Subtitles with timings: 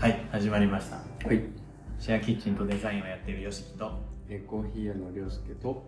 [0.00, 0.96] はい始まりました。
[0.96, 1.42] はい。
[1.98, 3.92] シェアキッチンとデザインをやっているよしきと。
[4.30, 5.84] えーコーヒー屋のりょうすけと、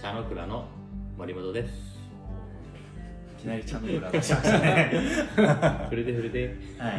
[0.00, 0.66] 茶の倉の
[1.16, 1.98] 森本です。
[3.40, 4.92] いきなりちゃんと裏出しましたね。
[5.90, 6.54] それでそれで。
[6.78, 6.90] は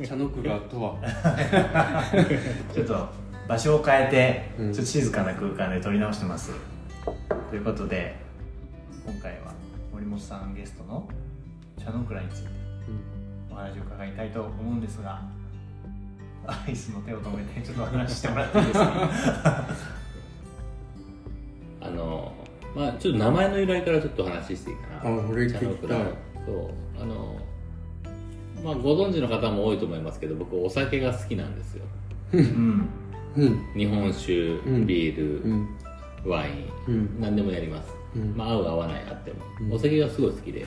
[0.00, 0.06] い。
[0.06, 2.04] 茶の倉とは、
[2.72, 3.08] ちょっと
[3.48, 4.72] 場所を変えて、うん。
[4.72, 6.52] ちょっと静かな空間で撮り直してます。
[7.50, 8.14] ということで
[9.04, 9.52] 今回は
[9.92, 11.08] 森本さんゲストの
[11.84, 12.63] 茶の倉について
[13.54, 15.22] お話を伺いたいと思うんですが
[16.46, 19.68] アイスの手を止めてちょっとお話ししてもらっていいですか？
[21.80, 22.32] あの、
[22.74, 25.10] まあちょっと名前の由来からちょっとお話ししていいかな。
[25.10, 25.96] あ俺聞い茶の倉。
[25.96, 26.02] そ
[26.52, 26.70] う。
[27.00, 27.40] あの、
[28.62, 31.84] まあご存知の方も多いと思いますけど、僕お酒が好きなんですよ。
[32.32, 32.88] うん
[33.36, 33.66] うん。
[33.74, 34.32] 日本酒、
[34.68, 35.68] んビール、うん。
[36.26, 37.20] ワイン、うん。
[37.20, 37.94] 何でもやります。
[38.16, 38.36] うん。
[38.36, 39.38] まあ合う合わないあっても。
[39.60, 40.66] うんお酒がすごい好きで。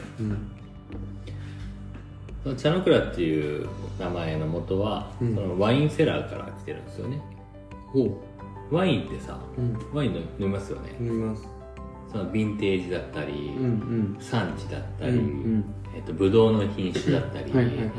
[2.56, 3.68] 茶の倉っていう
[4.00, 7.22] 名前の元は、うんそのワインセラーから来てるんですよね。
[7.88, 8.22] ほ
[8.70, 9.62] ワインってさ、う。
[9.62, 9.78] うん。
[9.94, 10.96] ワイン飲みますよね。
[11.00, 11.48] 飲みます。
[12.12, 15.14] そのヴィンテージだったり、うん産地だったうん。
[15.14, 17.90] り、うんえっとブドウの品種だったり、はいはいはい。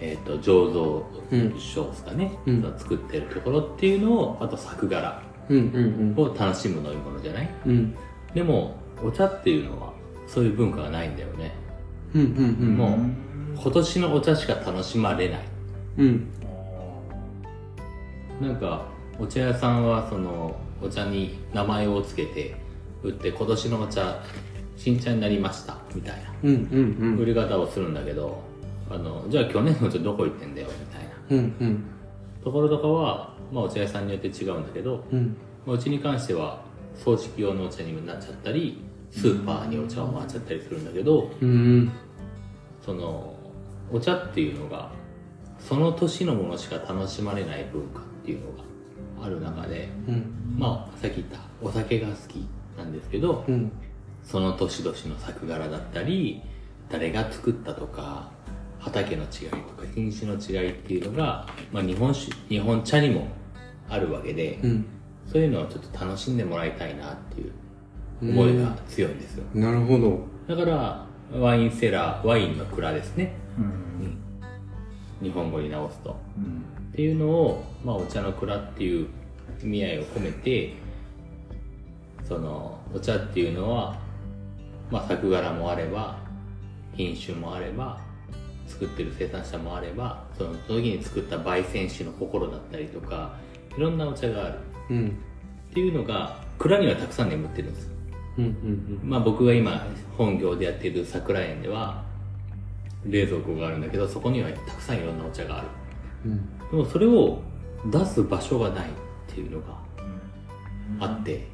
[0.00, 7.48] えっと醸造うん所ですかね、うん作ってるところっていうのをあと作柄うんうんを楽しむ飲み物じゃない？
[7.66, 7.72] うん。
[7.72, 7.94] うん。
[8.34, 9.92] でもお茶っていうのは
[10.26, 11.54] そういう文化がないんだよね
[12.14, 12.28] うんうん
[12.60, 12.76] うん。
[12.76, 12.98] もう
[13.62, 15.40] 今年のお茶しか楽しまれない
[15.98, 16.28] うん。
[18.40, 18.86] なんか
[19.18, 22.54] お茶屋さんはそのお茶に名前を付けて
[23.02, 24.22] 売って今年のお茶
[24.76, 27.18] 新茶になりましたみたいなうんうんうん。
[27.18, 28.42] 売り方をするんだけど
[28.90, 31.84] あのじゃあ去年のお茶どこ行ってんだよみたいなうんうん。
[32.44, 35.36] ところとかは、まあ、お茶屋さんによって違うんだけど、うん。
[35.66, 36.62] まあうちに関しては
[36.94, 41.90] 葬式用のお茶になっちゃったりスーパーにお茶を回っちゃったりするんだけどうん。
[42.84, 43.35] その
[43.92, 44.90] お茶っていうのが
[45.58, 48.64] その年のものしか楽しまれない文化っていうのが
[49.24, 50.56] ある中でうん。
[50.58, 52.46] まあさっき言ったお酒が好き
[52.76, 53.72] なんですけどうん。
[54.22, 56.42] その年々の作柄だったり
[56.88, 58.30] 誰が作ったとか
[58.78, 63.28] 畑の違いとか品種の違いっていうのが、まあ、日本酒日本茶にも
[63.88, 64.86] あるわけで、うん。
[65.26, 67.52] そういうのをちょっと楽しんでもらいたいなっていう
[68.22, 70.20] 思いが強いんですよなるほど。
[70.46, 73.45] だからワインセラーワインの蔵ですねうん
[75.22, 76.16] 日本語に直すと。
[76.36, 76.64] うん。
[76.92, 79.08] っていうのを、まあ、お茶の蔵っていう
[79.62, 80.74] 意味合いを込めて
[82.24, 83.98] そのお茶っていうのは、
[84.90, 86.18] まあ、作柄もあれば
[86.94, 88.00] 品種もあれば
[88.66, 93.36] 作ってる生産者もあればその時に作った焙煎師の心だったりとか
[93.76, 94.58] いろんなお茶がある。
[94.90, 95.18] うん。
[95.70, 97.90] っていうのが蔵にはたくさん眠ってるんです。
[98.38, 99.00] うんうん。
[99.04, 102.05] まあ僕が今本業でやっている桜園では
[103.04, 105.68] 冷蔵庫があるんだけどそこにはたくさんいろんなお茶がある。
[106.24, 106.58] うん。
[106.70, 107.40] でもそれを
[107.90, 108.92] 出す場所がないっ
[109.26, 109.78] ていうのが
[111.00, 111.46] あって、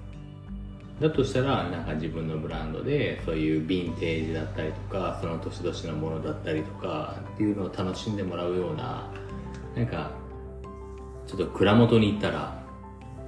[1.00, 9.10] だとしたらなんか自分のブランドでそういうヴィンテージだったりとかその年々のものだったりとかっていうのを楽しんでもらうような
[9.74, 10.12] なんか
[11.26, 12.62] ちょっと蔵元に行ったら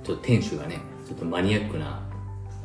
[0.04, 2.00] ちょっと店主がねちょっとマニアックな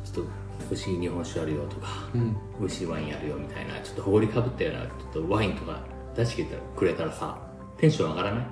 [0.04, 0.30] ちょっと
[0.68, 2.36] 美味しい日本酒あるよとかうん。
[2.60, 5.80] 美味しいワインあるよみたいなちょっとほこりかぶったようなちょっとワインとか
[6.14, 7.38] 出してくれたらさ
[7.78, 8.44] テンション上がらない？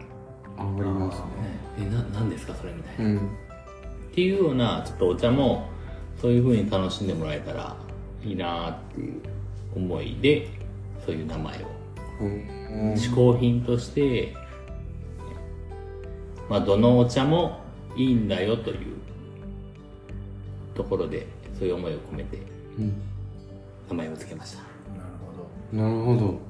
[0.58, 1.24] ありますね。
[1.80, 3.16] えな何ですかそれみたいなうん。
[3.18, 3.20] っ
[4.12, 5.68] ていうようなちょっとお茶も
[6.20, 7.76] そういう風に楽しんでもらえたら
[8.24, 9.20] いいなっていう
[9.76, 10.48] 思いで
[11.06, 11.66] そういう名前を
[12.20, 12.92] うん。
[12.94, 14.34] 嗜好品として、
[16.50, 17.60] まあ、どのお茶も
[17.96, 18.96] いいんだよという
[20.74, 21.26] ところで
[21.58, 22.38] そういう思いを込めて
[22.78, 22.92] うん。
[23.88, 24.58] 名前を付けました。
[24.62, 26.20] なるほなるほど。
[26.20, 26.40] ど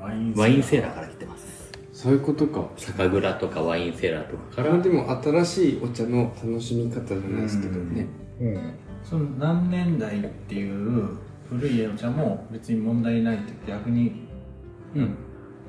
[0.00, 0.12] ワ
[0.48, 0.82] インセー。
[0.82, 1.70] ラーから来てます。
[1.92, 2.68] そういうことか。
[2.76, 4.70] 酒蔵とかワインセーラーとかから。
[4.72, 8.06] まあでも新しいお茶の楽しみ方じゃないですけどね。
[9.04, 11.08] その何年代っていう
[11.50, 14.26] 古いお茶も別に問題ないって逆に
[14.94, 15.16] うん。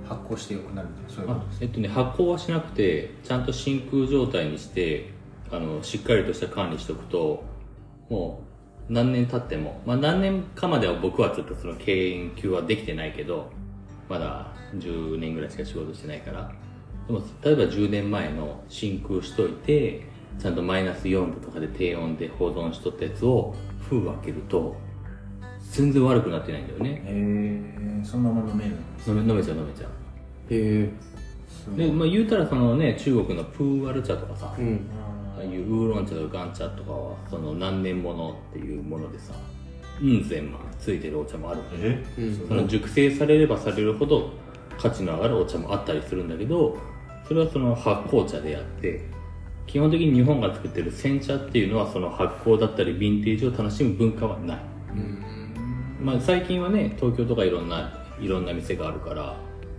[0.07, 1.45] 発酵してよくなるってそういうこあと？
[1.47, 5.11] ですえっとね発酵はしなくてちゃんと真空状態にして
[5.51, 7.43] あのしっかりとした管理しておくと
[8.09, 8.43] も
[8.89, 13.51] う何年経っても、まあ、何年かまでは僕はちょっとその研究はできてないけど
[14.07, 16.51] まだ10年ぐらいしか仕事してないから。
[17.07, 20.03] でも例えば10年前の真空しといて
[20.37, 23.55] ちゃんとマイナス4度とかで低温で保存しとったやつを
[23.89, 24.75] 封を開けると
[25.71, 27.01] 全然悪くなってないんだよね。
[27.05, 29.89] へえそのまま飲めるんです飲め飲めちゃう飲めちゃう。
[30.49, 30.89] へえ。
[31.75, 34.81] で、まあ、言うたらそのね中国のプーアル茶とかさ、うん。
[35.39, 39.33] ああいうウーロン茶とかガン茶とかはその何年ものっていうものでさ
[40.01, 41.77] うん千万ついてるお茶もあるわけ。
[41.79, 42.03] え？
[42.17, 42.47] うん。
[42.47, 44.31] その熟成されればされるほど
[44.77, 46.77] 価値の上がるお茶もあったりするんだけど
[47.27, 49.05] それはその発酵茶であって
[49.67, 54.59] 基本的に日本が作ってる煎茶っていうのはその発酵だったりヴィンテージを楽しむ文化はない、
[56.01, 59.35] まあ、最近はね東京とかいろんないろんな店があるから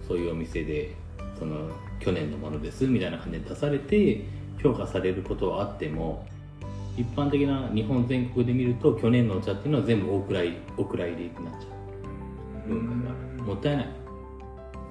[0.06, 0.94] そういうお店で
[1.38, 4.24] その去年のものですみたいな感じで出されて
[4.62, 6.26] 評価されることはあっても
[6.96, 11.68] 一般的な日本全国で見ると去年のお茶っていうのは全部お蔵入りお蔵入りになっちゃ
[12.66, 12.68] う。
[12.68, 13.86] 文化があるもったいない。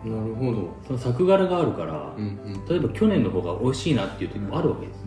[0.06, 0.76] なるほど。
[0.88, 2.66] その作柄があるから、うんうん。
[2.68, 5.06] 例えば去年の方が美味しいなっていう時もあるわけです、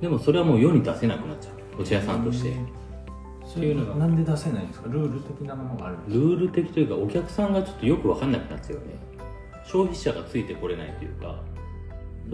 [0.00, 1.82] でもそれはもう世に出せなくなっちゃう。
[1.82, 2.54] お茶屋さんとして、
[3.44, 4.88] それはなんで出せないんですか？
[4.88, 8.94] ルール的なものがあるんですルール的というかお客さんがちょっとよく分かんなくなっちゃうよね。
[9.66, 11.42] 消費者がついてこれないというか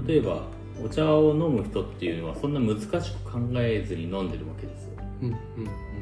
[0.06, 0.42] 例えば
[0.84, 4.90] お茶を飲む人っていうのはそんな難しく考えずに飲んでるわけですよ。
[5.22, 5.36] うんうん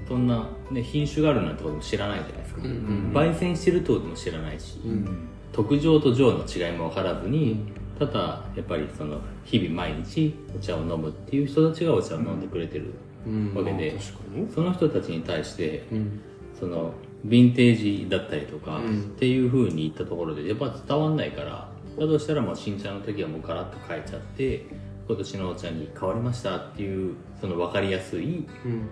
[0.09, 3.13] そんな、ね、品種があるなんてことも知らないじゃないですか、うんうん。
[3.13, 5.29] 焙煎してるってことも知らないし、うん。
[5.53, 7.61] 特上と上の違いも分からずに
[7.99, 12.95] ただやっぱりその日々毎日お茶を飲むっていう人たちがお茶を飲んでくれてる
[13.27, 13.55] うん。
[13.55, 14.49] わけでまあ確かに。
[14.51, 16.21] その人たちに対してうん。
[16.59, 16.95] その
[17.27, 19.01] ヴィンテージだったりとか、うん。
[19.01, 24.67] っていう風に言ったところでやっぱ伝わんないからだとしたらもう新茶の時はもうガラッと変えちゃって
[25.07, 28.89] 今年のお茶に変わりましたっていうその分かりやすいうん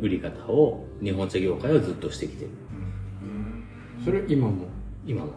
[0.00, 2.50] 売り方を日本茶業界はずっとしてきてる。
[4.04, 4.66] それ今も？
[5.04, 5.32] 今も。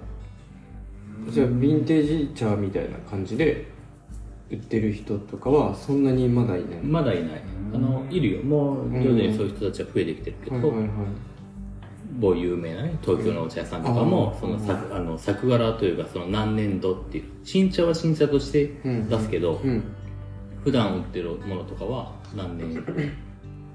[1.30, 3.66] じゃあヴィンテージ茶みたいな感じで
[4.52, 7.42] 売ってる人とかはそんなにまだいない、まだいない。
[7.74, 8.44] あのいるよ。
[8.44, 10.88] もう徐々にそういう人たちは増えてきてるけど、はいはいはい
[12.20, 14.40] 某有名なね東京のお茶屋さんとかも、うん。
[14.40, 19.84] その作あの作柄というかその何年度っていう新茶は新茶として出すけど、うん。
[20.64, 22.84] 普段売ってるものとかは何年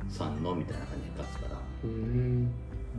[0.09, 1.61] 産のみたいな感じで出すから。
[1.85, 2.51] うん。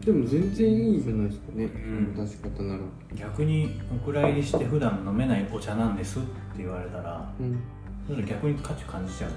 [0.01, 2.16] でも全然いいじゃないですかね、ん。
[2.16, 2.80] 出し方なら。
[3.16, 8.25] 逆にお蔵入りして普段飲めないお茶なんですって言われたらうん。
[8.25, 9.31] 逆に価値感じちゃう。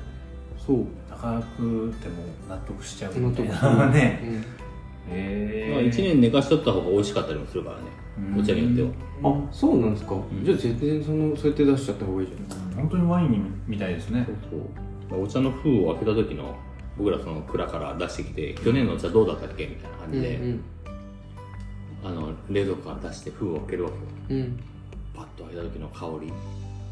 [0.58, 0.86] そう。
[1.08, 4.20] 高くても納得しちゃうみたいな ね。
[4.24, 4.59] うん
[5.08, 7.82] へまあ、1年寝かしとった方が美味しかったりもするからね。
[8.34, 8.40] うん。
[8.40, 9.32] お茶によっては。
[9.32, 10.24] あそうなんですか、ん。
[10.44, 14.26] じゃあ全然そのそうやって出しちゃった方がいいじゃない本当にワインにみたいですね。
[15.10, 16.56] そうお茶の封を開けた時の
[16.96, 20.64] 僕らその蔵から出してきて去年のお茶どうだったっけみたいな感じで、うん
[22.02, 23.90] あの冷蔵庫から出して封を開けるわ
[24.28, 24.40] けよ。
[24.40, 24.60] うん。
[25.14, 26.32] パッと開いた時の香り。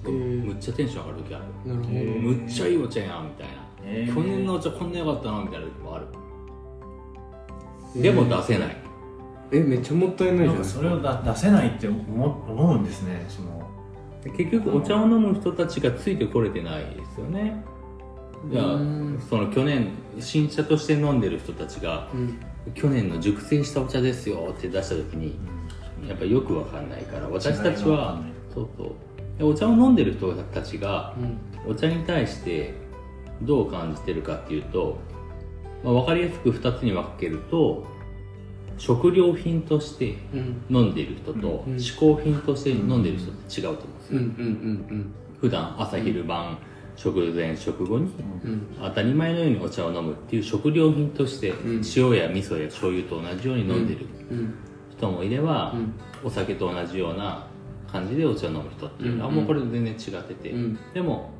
[0.04, 1.44] へーむっちゃテンション上がる時ある。
[1.74, 6.06] なるほど、へーむっちゃいいお茶やんみたいな、去年のお茶こんな良かったなみたいな時もある
[7.94, 8.76] でも出せない。
[9.50, 10.64] えめっちゃもったいないじゃん。
[10.64, 13.68] それをだ出せないって思思うんですねその。
[14.36, 17.64] 結局お茶を飲む人たちがついてこれてないですよね。
[18.50, 19.22] じゃあうん。
[19.28, 19.88] その去年
[20.20, 22.38] 新茶として飲んでる人たちがうん。
[22.74, 25.38] 去年の熟成したお茶ですよって出した時に
[26.06, 28.92] やっぱよくわかんないから私たちはそうそう。
[29.38, 31.38] でお茶を飲んでる人たちがうん。
[31.70, 32.74] お茶に対して
[33.42, 34.98] どう感じてるかっていうと、
[35.84, 37.86] まあ、分かりやすく2つに分けると
[38.76, 40.64] 食料品としてうん。
[40.70, 44.28] 飲んでいる人とうん嗜好品として飲んでいる人って違うと思うんですよ、うんう
[44.94, 46.58] ん普段朝昼晩
[46.96, 48.10] 食前食後に
[48.44, 48.52] うん。
[48.52, 51.82] うん当たり前のようにお茶を飲むっていう食料品としてん。
[51.96, 54.54] 塩や味噌や醤油と同じように飲んでるうん
[54.90, 55.92] 人もいれば、うん。
[56.24, 57.46] お酒と同じような
[57.86, 60.78] 感じでお茶を飲む人っていうのはうんもうこれ全然違ってて、うん。
[60.92, 61.30] でも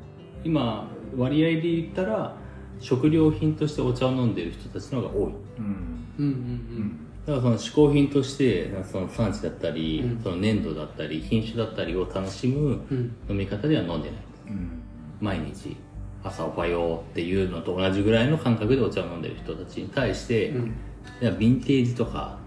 [0.45, 2.35] 今割合で言ったら
[2.79, 5.21] 食料品としてお茶を飲んでる人たちの方が多い。
[5.23, 6.05] うん。
[6.19, 10.23] うんうんだからその嗜好品としてその産地だったり、うん。
[10.23, 13.15] その粘土だったり品種だったりを楽しむうん。
[13.29, 14.19] 飲み方では飲んでない。
[14.47, 14.81] うん。
[15.19, 15.75] 毎日
[16.23, 20.75] 朝おはようっていうのと同じぐらいの感覚でお茶を飲んでる人たちに対して、うん。
[21.21, 22.37] いやヴィンテージとか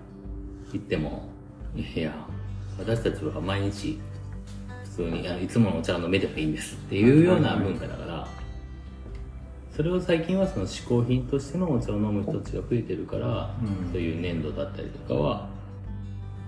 [0.72, 1.28] 言っても
[1.76, 2.14] いや
[2.78, 3.98] 私たちは毎日
[4.84, 8.12] 普通にあのいつものお茶を飲めればいいんですっていうような文化だから
[9.74, 13.90] それを最近はその嗜好品としてのお茶を飲む人たちが増えてるから、うん。
[13.90, 15.48] そういう粘土だったりとかは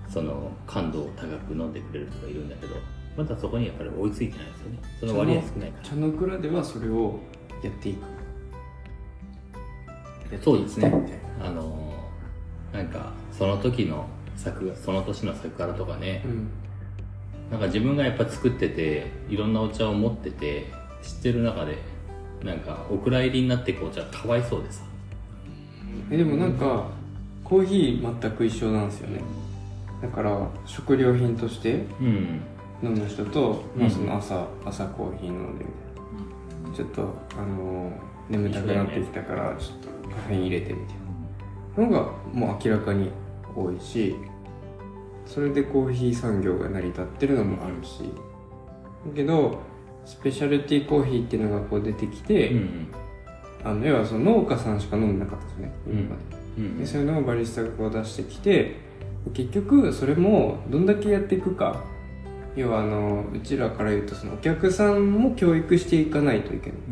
[0.09, 2.77] その感度を高く飲んでくれる人がいるんだけど
[3.17, 4.79] まだそこにやっぱり追いついてないですよね。
[5.01, 5.89] その割合少ないから。
[5.89, 7.19] 茶の蔵ではそれを
[7.63, 8.05] やっていく。
[10.43, 10.93] そうですね。
[11.41, 11.95] あの
[12.73, 16.51] なんかその時の作その年の作柄とかね、うん。
[17.51, 20.67] なんか自分がやっぱ作ってていろんなお茶を持ってて
[21.03, 21.79] 知ってる中で
[22.43, 24.85] なんかお蔵入りになっていくお茶かわいそうでさ。
[26.11, 26.87] えでもなんか
[27.43, 29.23] コーヒー全く一緒なんですよね。
[30.03, 32.41] だから食料品としてうん
[32.83, 33.83] 飲む人と、うん。
[33.83, 36.77] まあ、その朝朝コーヒー飲んでみたいな。
[36.77, 37.03] ちょっと
[37.39, 37.93] あの
[38.29, 40.97] 眠たくなってきたからちょっとカフェイン入れてみたい
[41.87, 41.91] な。
[41.91, 43.11] のがもう明らかに
[43.57, 44.15] 多いし
[45.27, 48.11] それでコーヒー産業が成り立ってるのもあるし。
[49.07, 49.59] だけど
[50.05, 52.89] スペシャルティーコーヒーっていうのがこう出てきて、うん
[53.65, 56.23] あの要はその農家さんしか飲んでなかったですね今まで、
[56.59, 58.77] うんでそういうのをバリスタがこう出してきて
[59.33, 61.83] 結局それもどんだけやっていくか。
[62.57, 66.79] 要はあのうちらから言うとそのお客さんも教育していかないといけない。
[66.89, 66.91] う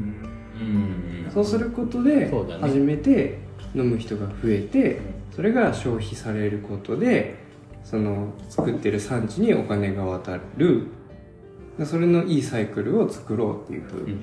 [1.28, 1.30] ん。
[1.32, 3.38] そうすることで初めて
[3.74, 5.00] 飲む人が増えて
[5.34, 7.36] それが消費されることで
[7.84, 10.88] その作ってる産地にお金が渡る。
[11.01, 11.01] で
[11.84, 14.20] それのいいサイクルを作ろうっていうふうに、ん。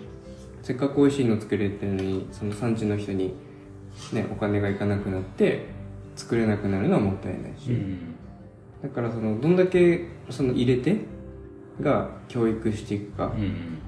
[0.62, 3.34] せっかく美味しいの作れてるのにその産地の人に、
[4.14, 5.68] ね、お金がいかなくなって
[6.16, 8.16] 作れなくなるのはもったいないし、うん。
[8.84, 10.98] だからそのどんだけその入れ手
[11.82, 13.34] が教育していくか。
[13.36, 13.80] う、ん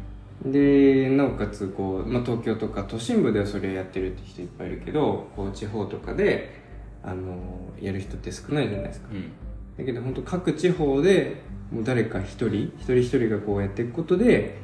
[0.51, 6.59] でなおかつこう、まあ、東京とか都心部ではそれやってるって人いっぱいいるけどこう地方とかで
[7.03, 7.35] あの
[7.79, 9.09] やる人って少ないじゃないですか。
[9.11, 9.31] うん
[9.77, 14.59] だけど本当各地方でもう誰か一人一人一人がこうやっていくことで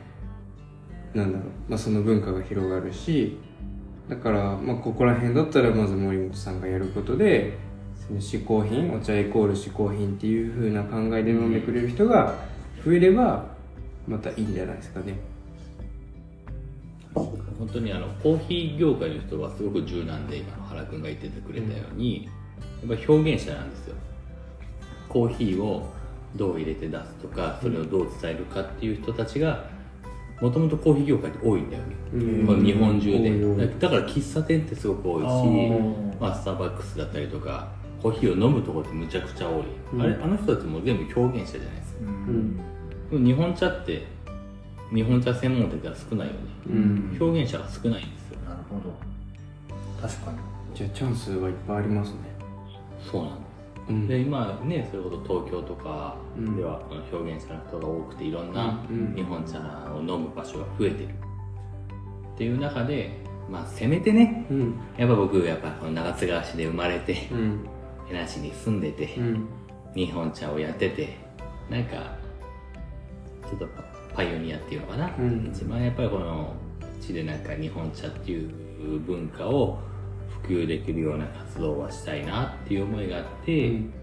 [1.13, 3.37] なんだろう、まあ、その文化が広がるし
[4.09, 7.57] だから、まあ、ここら辺だったらまず森本さんがやることで
[8.15, 12.35] 嗜好品お茶イコール嗜好品っていう風な考えで飲んでくれる人が
[12.85, 13.45] 増えれば
[14.07, 15.17] またいいんじゃないですかね。
[17.57, 22.25] 本当にあのコーヒー業界の人はすごく柔軟で今の原君が言っててくれたように、
[22.87, 23.95] やっぱ表現者なんですよ。
[25.09, 25.89] コーヒーを
[26.35, 29.65] どう入れて出すとかそれをどう伝えるかっていう人たちが
[30.41, 31.95] もともとコーヒー業界って多いんだよね、
[32.63, 33.67] 日本中で。
[33.79, 35.27] だから喫茶店ってすごく多いし
[36.19, 37.69] まあ、スターバックスだったりとか
[38.01, 40.01] コーヒーを飲むところってむちゃくちゃ多い、うん。
[40.01, 41.99] あれあの人たちも全部表現者じゃないですか。
[43.11, 43.25] うん。
[43.25, 44.05] 日本茶って
[44.93, 46.39] 日本茶専門店って少ないよね。
[46.69, 47.17] うん。
[47.19, 48.39] 表現者が少ないんですよ。
[48.47, 48.93] なるほど。
[49.99, 50.37] 確かに。
[50.75, 52.17] じゃあチャンスはいっぱいありますね。
[53.11, 53.46] そうなんだ
[53.89, 54.07] うん。
[54.07, 56.55] で今ねそれこそ東京とかうん。
[56.55, 59.13] では、表現者の人が多くていろんなうん。
[59.15, 59.59] 日本茶
[59.93, 61.09] を飲む場所が増えてる。
[61.09, 63.11] っていう中で
[63.49, 64.79] まあせめてねうん。
[64.97, 67.67] やっぱ僕やっぱこの長津川市で生まれてうん。
[68.09, 69.47] 江那市に住んでて、うん。
[69.95, 71.17] 日本茶をやってて
[71.69, 72.15] なんか
[73.49, 73.67] ちょっと
[74.13, 75.51] パイオニアっていうのかな、うん。
[75.53, 76.53] 一番やっぱりこの
[77.01, 78.49] 地でなんか日本茶っていう
[78.99, 79.79] 文化を
[80.47, 83.93] 普及できるような活動はしたいなっていう思いがあって、うん。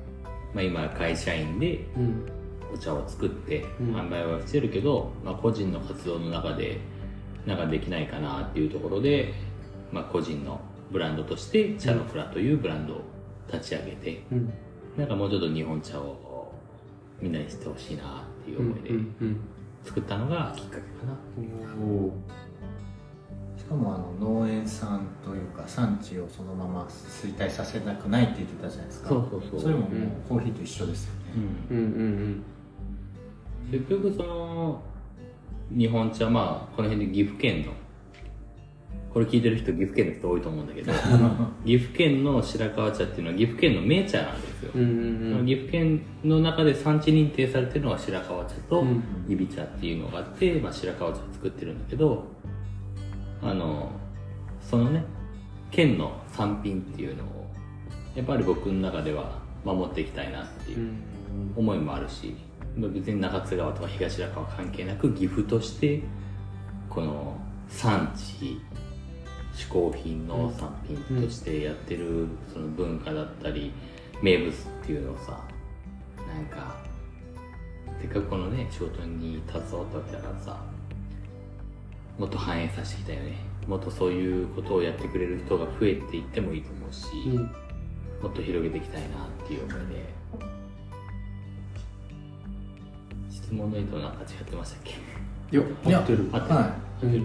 [0.54, 2.30] まあ、今会社員でうん。
[2.72, 3.96] お茶を作ってうん。
[3.96, 6.80] 販売はしてるけど、まあ、個人の活動の中で
[7.46, 9.32] なんかできないかなっていうところで、
[9.92, 10.60] まあ、個人の
[10.90, 13.00] ブランドとして茶の蔵というブランドを
[13.52, 14.52] 立ち上げて、うん。
[14.96, 16.52] なんかもうちょっと日本茶を
[17.20, 19.40] みんなに知ってほしいなっていう思いでうん
[19.82, 21.18] 作ったのがきっかけかな。
[21.36, 22.43] うんおー
[23.64, 29.08] しかもあの農園さんというか産地をそのまま衰退させたくないって言ってたじゃないですか。
[29.08, 29.60] そうそうそう。
[29.62, 29.90] それももう
[30.28, 31.20] コーヒーと一緒ですよね、
[31.70, 31.76] うん。
[31.76, 31.84] うん。
[31.84, 32.42] うん。
[33.72, 34.82] 結局その
[35.70, 37.72] 日本茶まあこの辺で岐阜県の
[39.14, 40.68] これ聞いてる人岐阜県の人多いと思うん。
[40.68, 40.92] だけど
[41.64, 44.42] 岐阜県の白川茶っていうのは岐阜県の名茶なん。
[44.42, 44.82] ですよ、うん。
[44.82, 45.32] うん。
[45.32, 49.02] その岐阜県の中で産地認定されてるのが白川茶とうん。
[49.26, 51.78] いび茶っていうのがあって、まあ、白川茶を作ってるん。
[51.82, 52.26] だけど
[53.44, 53.90] あの
[54.60, 55.04] そのね
[55.70, 57.46] 県の産品っていうのを
[58.16, 61.14] やっぱり僕の中では守っていきたいなっていううん。
[61.56, 62.36] 思いもあるし
[62.76, 66.02] 別に中津川とか東白川関係なく岐阜として
[66.88, 67.36] この
[67.68, 68.60] 産地
[69.52, 73.72] 嗜好品の産品としてやってるその文化だったり
[74.22, 75.40] 名物っていうのをさ
[76.26, 76.76] なんか
[78.00, 80.60] せっかくこのね仕事に携わったわけだからさ
[82.18, 83.36] もっと反映させていきたいよね。
[83.66, 87.42] もっとそういうことをやってくれる人が増えていってもいいと思うし、うん。
[88.22, 89.10] もっと広げていきたいなっ
[89.46, 90.14] ていう思いで。
[93.30, 94.92] 質問の意図なんか違ってましたっけ？
[95.56, 95.60] い
[95.92, 96.30] や合ってる。
[96.32, 96.54] 合ってる。
[96.54, 96.60] は
[97.02, 97.22] 合ってる。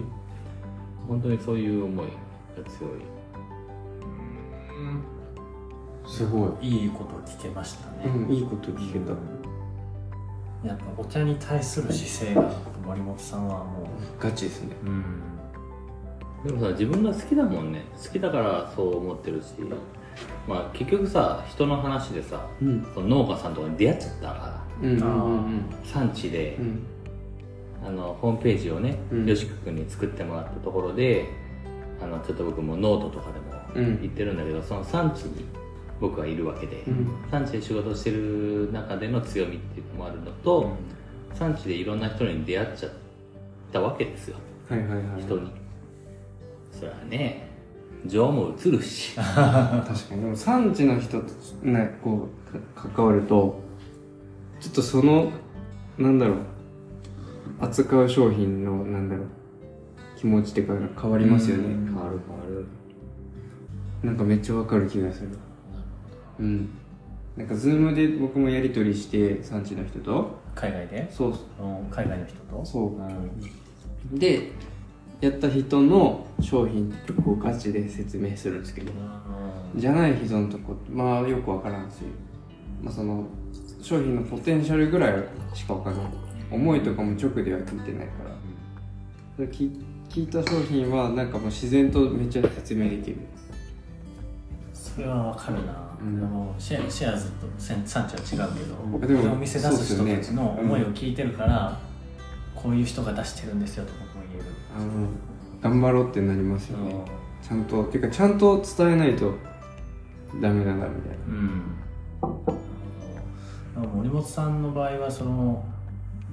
[1.08, 2.12] 本当にそういう思いが
[2.64, 2.92] 強い。
[6.06, 6.66] すごい。
[6.68, 8.34] いいいことを聞けましたね、うん。
[8.34, 9.12] いいこと聞けた
[10.64, 12.52] やっぱお茶に対する姿勢が
[12.86, 13.88] 森本さんはも
[14.18, 14.76] ガチですね。
[14.84, 15.14] ううん。
[16.44, 17.84] でもさ自分が好きだもんね。
[18.02, 19.54] 好きだからそう思ってるし
[20.46, 22.86] まあ結局さ人の話でさうん。
[22.94, 24.64] その農家さんとかに出会っちゃったから。
[24.82, 24.98] うん。
[24.98, 26.86] うんうん産地でう、ん。
[27.86, 29.26] あのホームページをね、うん。
[29.26, 31.26] よしく君に作ってもらったところで
[32.02, 34.00] あのちょっと僕もノートとかでもうん。
[34.00, 35.44] 言ってるんだけど、その産地に
[36.00, 37.08] 僕はいるわけで、うん。
[37.30, 40.72] 産地で仕事してる中での強みっていうのもあるのと、
[41.34, 42.92] 産地でいろんな人に出会っちゃっ
[43.72, 44.36] たわけですよ。
[44.68, 45.22] はいはいはい。
[45.22, 45.50] 人に。
[46.72, 47.50] それはね
[48.06, 49.14] 情も移るし。
[49.20, 50.22] 確かに。
[50.22, 51.26] でも産地の人と
[51.62, 53.60] ねこうか関わると
[54.60, 55.30] ちょっとその
[55.98, 56.36] なんだろう。
[57.60, 59.26] 扱う商品のなんだろう。
[60.16, 61.64] 気持ちってか変わりますよね。
[61.64, 61.86] うん。
[61.86, 62.66] 変わる変わる。
[64.02, 65.28] なんかめっちゃわかる気がする
[66.40, 66.68] うん。
[67.36, 70.40] なんかズームで僕もやり取りして産地の人と。
[70.54, 71.08] 海外で？
[71.10, 71.28] そう。
[71.28, 71.36] うん
[71.90, 72.64] 海外の人と？
[72.64, 72.96] そう。
[72.96, 74.50] うんで
[75.20, 78.90] やった人の商品ってこうガチで説明するんですけど。
[79.76, 81.98] じゃない人のとこまあよくわからんし、
[82.82, 83.24] まあ、その
[83.80, 86.06] 商品のポテンシャルぐらいしかわからない
[86.50, 88.30] 思いとかも直では聞いてないから。
[89.36, 89.70] それ聞
[90.08, 93.18] 聞いた商品はなんかもう自然とめっちゃ説明できる。
[94.74, 101.78] それはわかるな、うんでもシェアシェアズと産産地は違うけど、でもお店出す人たちの思いを聞いてるから、
[102.54, 105.08] こういう人が出してるんですよと僕も言える、あの
[105.60, 106.94] 頑張ろうってなりますよね。
[107.42, 109.34] ちゃんとっていうかちゃんと伝えないと
[110.40, 111.34] ダメだなみたいな。
[113.82, 113.96] うん。
[113.96, 115.64] 森本さんの場合はその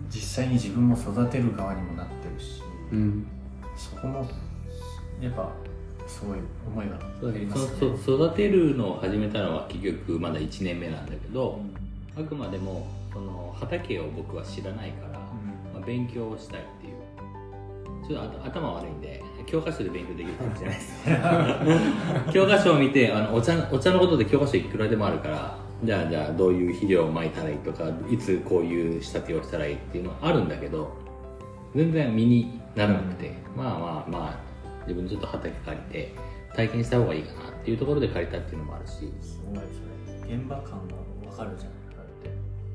[0.10, 3.28] 実際に自分も育てる側にもなってるしうん。
[3.76, 4.28] そこも
[5.22, 5.50] やっぱ
[6.08, 7.00] すごい思いが
[7.56, 8.16] すね。
[8.16, 11.60] 育てるのを始めたのは結局まだ1年目なんだけど、
[12.18, 16.98] あくまでもその畑を僕は知らないから、まあ、勉強をしたいっていう。
[18.08, 22.32] ちょっとあ頭悪いんで教科書で勉強できるかもしれないです。
[22.32, 30.92] 教科書を見てあのお茶お茶のことで教科書いくらでもあるからじゃあじゃあどういう肥料をまいたらいいとかいつこういう仕立てをしたらいいっていうのはあるんだけど
[31.76, 34.47] 全然身にならなくて、まあまあまあ
[34.88, 36.16] 自分でちょっと畑借りて
[36.56, 38.92] 体験した方がいいかなっていうところで借りたっていうのもあるし、
[39.22, 39.60] すごい
[40.22, 40.96] それ現場感が
[41.30, 42.30] わかるじゃんだって。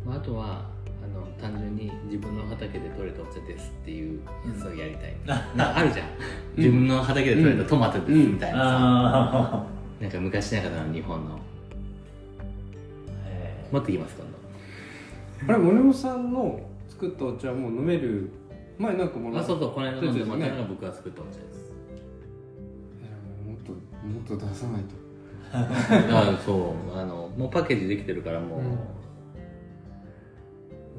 [0.05, 0.71] まあ、あとは
[1.03, 6.07] あの単純に自分の畑で採れたお茶ですっていうやつをやりたい、なあるじゃん。
[6.57, 9.67] 自分の畑で採れたトマトですみたいなさ、あ
[10.01, 11.35] なんか昔ながらの日本の。
[11.35, 11.39] あ
[13.27, 14.17] へ持ってきます
[15.43, 18.31] 今あれ森本さんの作ったお茶はもう飲める？
[18.79, 21.52] 前なんかもらあそうそうこの間飲んでもらったのねが僕が作ったお茶です
[24.03, 24.95] もっと出さないと。
[25.53, 26.99] あそう。
[26.99, 28.61] あのもうパッケージできてるからも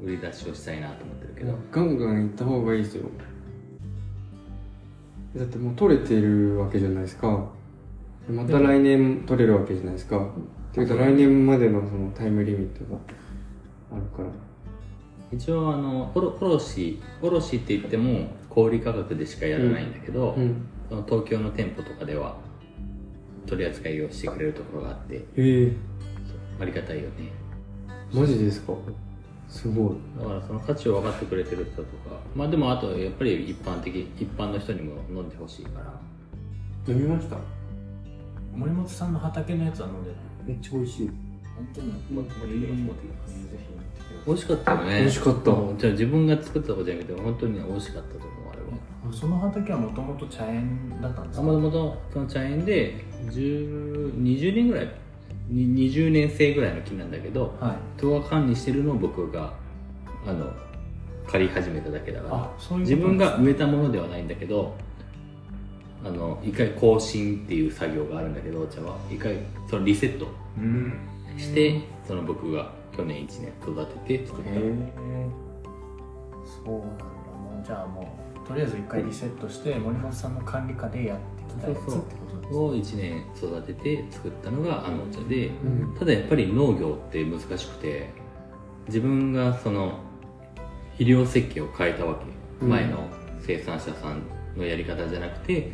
[0.02, 3.08] う、売り出しをしたいなと思ってるけど、ガンガン行った方がいいですよ。
[5.36, 7.50] だってもう取れてるわけじゃないですか。
[8.30, 10.24] また来年取れるわけじゃないですか。
[10.24, 13.00] っていうと来年までのそのタイムリミットが
[13.92, 14.28] あるから。
[15.32, 20.66] 一応あのおろ卸卸って言っても小売価格でしかやらないんだけど、うん。
[20.88, 22.36] その東京の店舗とかでは
[23.46, 25.72] 取り扱いをしてくれるところがあってへえ。
[26.60, 27.32] ありがたいよね。
[28.12, 28.74] マジですか？
[29.48, 29.94] すごい。
[30.18, 36.92] だからその価値を分かってくれてる人とかまあでもあとやっぱり一般的一般の人にも飲んでほしいから。
[36.92, 37.36] 飲みました？
[38.54, 40.18] 森本さんの畑のやつは飲んでない。
[40.46, 41.10] めっちゃ美味しい。
[41.56, 41.92] 本当に。
[44.26, 45.00] 美味しかったよね。
[45.00, 45.50] 美味しかった。
[45.50, 48.18] うんじゃあ自分が作ったことじゃなくて本当に美味しかったと
[49.12, 51.46] その畑はもともと茶園だったんですか？
[51.46, 54.88] もともとその茶園で10 20年ぐらい
[55.48, 57.76] に20年生ぐらいの木なんだけどはい。
[57.98, 59.52] 人が管理してるのを僕が
[60.26, 60.50] あの
[61.26, 62.34] 借り始めただけだから。
[62.36, 64.74] あそういう自こと分が植えたものではないんだけど
[66.04, 68.96] あの一回更新っていう作業があるんだけどお茶は。
[69.10, 69.38] 一回
[69.68, 70.26] そのリセット
[70.58, 70.92] うん。
[71.36, 74.50] してその僕が去年1年育てて作った。
[74.50, 74.66] そうな
[76.84, 77.04] んだ。
[77.04, 78.04] もうじゃあもう
[78.46, 85.96] とりあえず一回リセットして森本さんの管理下でやってきたやつってことですを1年育てて作ったのがあのお茶でうん。
[85.98, 88.10] ただやっぱり農業って難しくて
[88.86, 89.98] 自分がその
[90.92, 92.26] 肥料設計を変えたわけ、
[92.64, 92.68] うん。
[92.68, 93.08] 前の
[93.40, 94.22] 生産者さん
[94.56, 95.72] のやり方じゃなくて、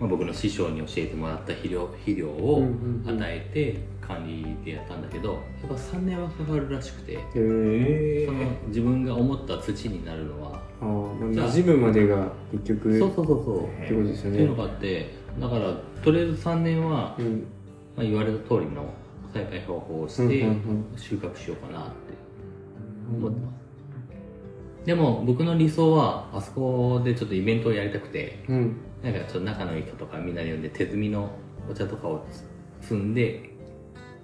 [0.00, 2.64] まあ、僕の師匠に教えてもらった肥料肥料を
[3.06, 7.12] 与えて管理でやったんだけどやっぱ3年はかかるらしくて。
[7.14, 13.64] へえその自分が思った土になるのはあー馴染むまでが結局そうそうそうそう。
[13.64, 14.36] ってことですよね。
[14.36, 17.46] っていうのがあってだからとりあえず3年は、うん。
[17.96, 18.92] まあ、言われた通りの
[19.32, 20.46] 栽培方法をして、
[20.96, 21.92] 収穫しようかなって。
[23.12, 23.52] 思ってま
[24.82, 28.76] す、でも僕の理想はあそこでちょっとイベントをやりたくてうん。
[29.02, 31.30] なんかちょっと仲のいい人とかみんなで呼んで手摘みの
[31.70, 32.26] お茶とかを
[32.80, 33.50] 摘んで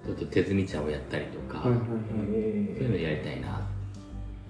[0.05, 3.61] ちょっと手摘み茶をやったりとか、そういうのやりたいな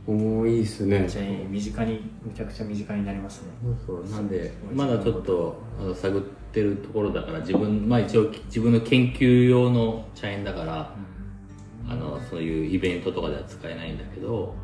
[0.07, 0.99] おーいいっすね。
[0.99, 1.45] めっちゃいい。
[1.45, 3.49] 身近にめちゃくちゃ身近になりますね。
[3.85, 10.95] そうなんでまだちょっとあの探ってるところだから自分まあ一応自分の研究用の茶園だから
[11.87, 14.55] あのそういうイベントとかでは使えないんだけど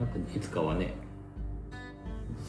[0.00, 0.94] なんかいつかはね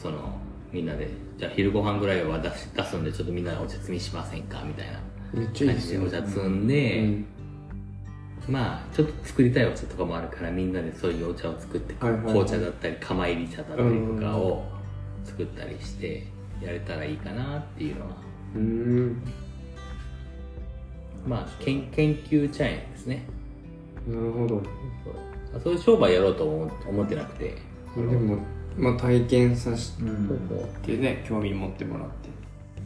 [0.02, 0.38] その
[0.72, 4.62] みんなでじゃあ昼ご飯ぐらいは出し出すんでちょっとみんなでお茶摘みしませんか？
[4.66, 5.00] みたいな。
[5.32, 6.00] めっちゃいいっすよ。
[6.00, 7.26] 感じでお茶摘んで、うん
[8.48, 12.32] まあちょっと作りたいお茶とかもあるからみんなでそういうお茶を作って、はいはいはい。
[12.32, 14.64] 紅茶だったり釜入り茶だったりとかを
[15.24, 16.26] 作ったりして
[16.60, 18.16] やれたらいいかなっていうのは。
[18.54, 19.22] うーん。
[21.26, 23.24] まあ研研究茶園ですね。
[24.06, 24.62] なるほど。
[25.52, 25.60] そう。
[25.62, 27.56] そういう商売やろうと思思ってなくて。
[27.96, 28.38] でも
[28.76, 30.40] まあ体験させうん。
[30.82, 32.28] てね興味持ってもらって。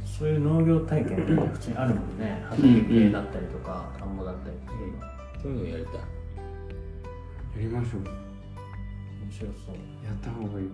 [0.06, 2.44] そういう農業体験って普通にあるもんね。
[2.48, 4.56] 畑系だったりとか田んぼだったり
[5.42, 5.94] そういうのやりたい。
[5.94, 6.02] や
[7.58, 8.02] りましょう。
[8.02, 9.74] 面白そう。
[10.04, 10.70] やった方がいい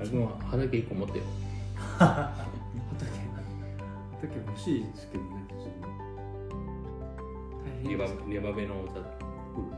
[0.00, 1.24] あれも畑一個持ってよ。
[1.98, 2.28] 畑
[4.20, 5.30] 畑欲しいですけどね
[7.84, 9.04] 大レバ変ですレバベのお茶作
[9.56, 9.76] るんで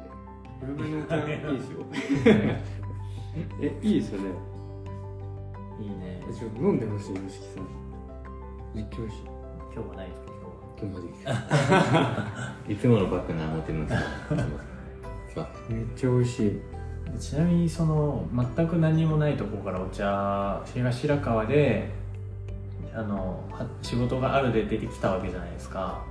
[0.60, 1.16] ブルベのお茶。
[1.20, 1.84] いいですよ
[3.60, 4.28] えいいですよね
[5.80, 6.22] いいね。
[6.28, 7.64] えちょっと飲んでほしい吉木さん。
[8.74, 9.22] 実況し。
[9.72, 10.39] 今日はないですか今
[10.80, 13.98] 日は今日マジで いつものバッグな持ってません。
[15.68, 16.50] めっちゃ美味しい。
[17.12, 21.90] でちなみにその全く何もないところからお茶東白川で
[22.94, 26.02] あのは仕事があるで出てきたわけじゃないですか。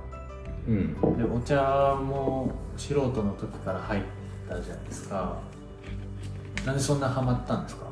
[0.68, 0.94] うん。
[1.16, 4.02] でお茶も素人の時から入っ
[4.48, 5.36] たじゃないですか。
[6.66, 7.86] なんでそんなハマったんですか？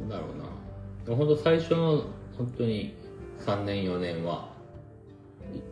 [0.00, 0.24] なんだろ
[1.06, 1.16] うな。
[1.16, 2.04] 本当最初の
[2.36, 2.94] 本当に
[3.46, 4.48] 3年4年は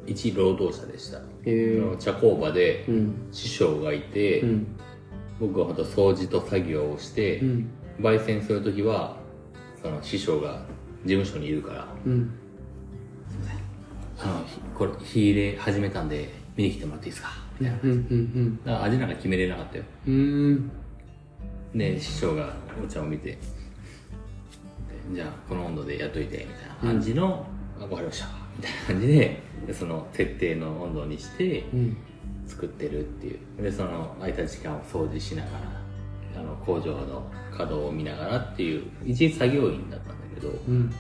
[0.07, 3.29] い一労働者でした、へあの茶工場でうん。
[3.33, 4.67] 師匠がいて、うん。
[5.39, 7.71] 僕は本当掃除と作業をして、うん。
[8.01, 9.17] 焙煎する時は
[9.83, 10.63] その師匠が
[11.05, 12.31] 事務所にいるからうん。
[14.19, 17.31] あのひこれ火入れ始めたんで見に来てもらっていいですか？
[17.61, 18.59] みたいなうんうん。
[18.65, 19.85] だから味なんか決めれなかったよ。
[21.75, 23.39] で師匠がお茶を見てで
[25.13, 27.47] じゃあこの温度でやっといてみたいな感じの、
[27.81, 28.27] あ分かりました。
[28.57, 31.97] みたいな感じででその設定の温度にしてうん。
[32.47, 33.63] 作ってるっていう。
[33.63, 40.93] でその空いた時間を掃除しながらあの工場の稼働を見ながらっていう一作業員だったんだけどうん。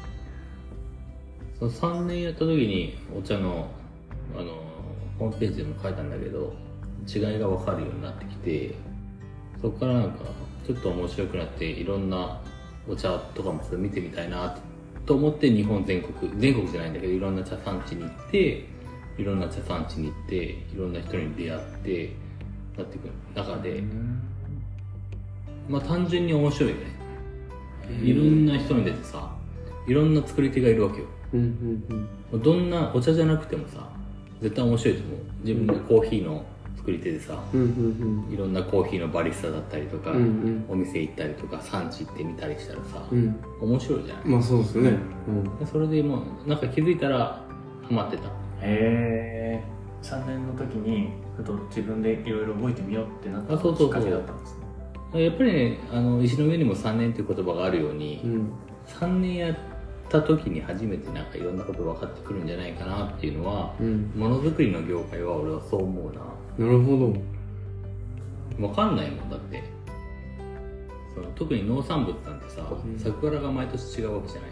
[1.58, 3.68] その3年やった時にお茶の
[4.36, 4.60] あの
[5.18, 6.52] ホームページでも書いたんだけど
[7.08, 8.74] 違いが分かるようになってきて
[9.62, 10.24] そこからなんか
[10.66, 12.40] ちょっと面白くなっていろんな
[12.88, 14.58] お茶とかもそれ見てみたいな
[15.06, 18.64] と思って日本全国全国じゃないんだけどいろんな茶産地に行って
[19.16, 22.12] いろんな茶産地に行っていろんな人に出会って
[22.76, 23.82] なっていく中で
[25.68, 26.96] まあ単純に面白いよね
[28.02, 29.32] いろんな人に出てさ
[29.86, 31.06] いろんな作り手がいるわけよ。
[31.32, 31.88] うん
[32.32, 32.42] うん。
[32.42, 33.88] どんなお茶じゃなくてもさ
[34.42, 35.18] 絶対面白いと思う。
[35.44, 36.44] 自分でコーヒーの
[36.86, 40.64] 作り手でさうんうんいろんなコーヒーのバリスタだったりとか、うんうん。
[40.68, 43.36] お店行ったりとか産地行ってみたりしたらさ、うん。
[43.60, 44.24] 面白いじゃない？
[44.26, 44.90] まあそうですね。
[45.26, 45.58] うん。
[45.58, 47.42] でそれでもうなんか気づいたら
[47.82, 48.28] ハマってた。
[48.28, 48.30] へ
[48.62, 49.64] え。
[50.02, 54.56] 3年の時にふと自分でいろいろ動いてみようってなったきっかけだったんです
[55.12, 55.24] ね。
[55.24, 58.52] やっぱりねあの石の上にも3年っていう言葉があるように、うん。
[58.86, 59.56] 3年やっ
[60.08, 64.12] た時に初めてなんかいろんなこと分かってくるんじゃないかなっていうのはうん。
[64.14, 66.20] ものづくりの業界は俺はそう思うな
[66.58, 67.14] なるほど。
[68.58, 69.62] 分かんないもんだって。
[71.14, 72.98] その特に農産物なんてさ、うん。
[72.98, 74.50] 桜が毎年違うわけじゃない。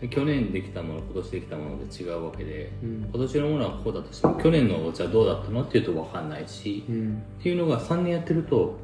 [0.00, 3.00] で去年できたもの今年できたもので違うわけでうん。
[3.12, 7.22] 今年のものはこうだとしても去年のお茶どうだったのっていうと分かんないし、っうん。
[7.42, 8.76] ていうのが3年やってると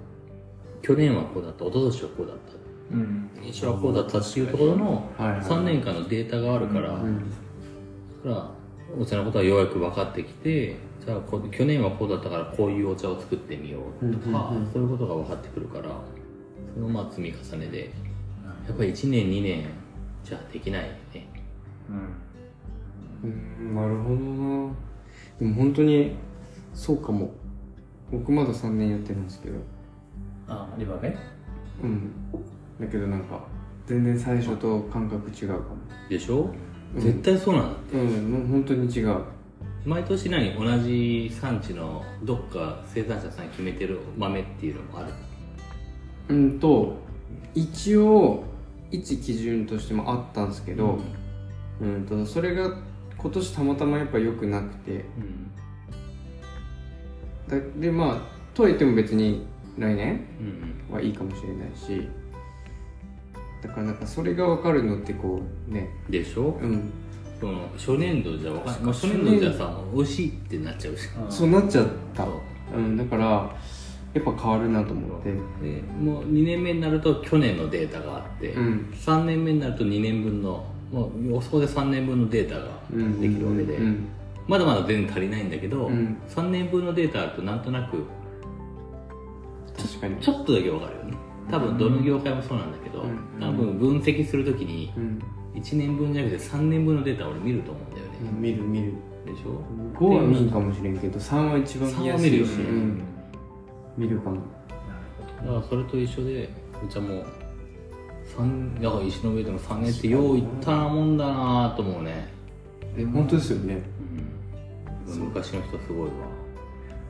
[0.82, 2.94] 去年はこうだった一昨年はこうだった。
[2.94, 3.30] うん。
[3.36, 5.40] 今年はこうだったっていうところのはいはい。
[5.40, 7.18] 3年間のデータがあるから、うん。
[8.24, 8.50] だから
[8.98, 11.20] お茶のことはようやく分かってきてじゃあ
[11.50, 14.72] 去年はこうだったからこういうお茶を作ってみようとか、うんうんうん。
[14.72, 15.90] そういうことが分かってくるから
[16.74, 17.92] そのまあ積み重ねで
[18.66, 19.68] やっぱり1年2年
[20.24, 21.28] じゃできないよね。
[23.22, 23.30] うん。
[23.30, 24.74] うんなるほどな。
[25.38, 26.16] でも本当に
[26.74, 27.32] そうかも。
[28.10, 29.58] 僕まだ3年やってるんですけど。
[30.48, 31.16] あリバベ
[31.82, 32.10] うん。
[32.80, 33.44] だけどなんか
[33.86, 35.76] 全然最初と感覚違うかも。
[36.08, 37.70] でしょ、うん絶対そうなんだ。
[37.72, 39.20] ってうんもう本当に違う。
[39.84, 45.12] 毎年何同じ産地のどっか生産者さん決めてる豆っていうのもある？
[46.28, 46.96] うんと
[47.54, 48.44] 一応
[48.90, 50.98] 一基準としてもあったんですけど、
[51.80, 52.76] うん、とそれが
[53.16, 54.92] 今年たまたまやっぱ良くなくて。
[54.92, 55.50] うん。
[57.48, 58.20] だでまあ
[58.54, 59.46] とはいっても別に
[59.78, 60.26] 来年
[60.90, 60.94] うん。
[60.94, 62.08] はいいかもしれないし
[63.62, 65.90] だからなんかそれが分かるのってこうね。
[66.08, 66.92] でしょ、うん。
[67.40, 71.08] その初年度じゃ分かんない、まあ、初年度じゃさ美味しいってなっちゃうし。
[71.28, 72.24] そうなっちゃった。
[72.24, 72.78] そう。
[72.78, 73.56] うんだから
[74.14, 75.32] やっぱ変わるなと思って。
[75.32, 75.38] で
[76.00, 78.94] もう2年目になると去年のデータがあって、うん。
[78.94, 84.08] 3年目になると2年分のもう予想で3年分のデータがうんできるわけで、うん。
[84.48, 86.16] まだまだ全然足りないんだけど、うん。
[86.28, 88.04] 3年分のデータあるとなんとなく
[89.76, 90.16] 確かに。
[90.22, 95.22] ちょっとだけわかるよね多分どの業界もそうなんだけど、うん多分分析するときにうん、
[95.54, 98.94] 1年分じゃなくて3年分のデータを俺見ると思うんだよね、見る見る。
[99.26, 99.60] でしょ
[99.98, 102.30] ？5は見んかもしれんけど3は一番見やすい。
[102.30, 102.52] し3は見るよね。
[102.54, 103.02] うん、
[103.96, 104.36] 見るかも。
[104.36, 104.46] なる
[105.46, 106.48] だからそれと一緒で
[106.84, 107.26] うちはもう
[108.24, 112.28] 三だから石の上でも3年ってよういったもんだなと思うね、
[112.96, 113.82] え本当ですよね。
[115.08, 116.12] うん、昔の人すごいわ。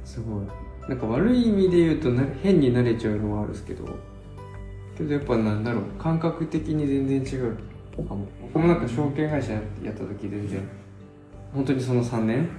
[0.05, 0.47] すごい。
[0.89, 3.85] なんか悪い意味で言うとな変に慣れちゃうのはあるんですけど
[4.97, 7.57] けどやっぱなんだろう感覚的に全然違う。
[7.97, 10.69] かも僕もなんか証券会社やった時全然
[11.55, 12.51] 本当にその3年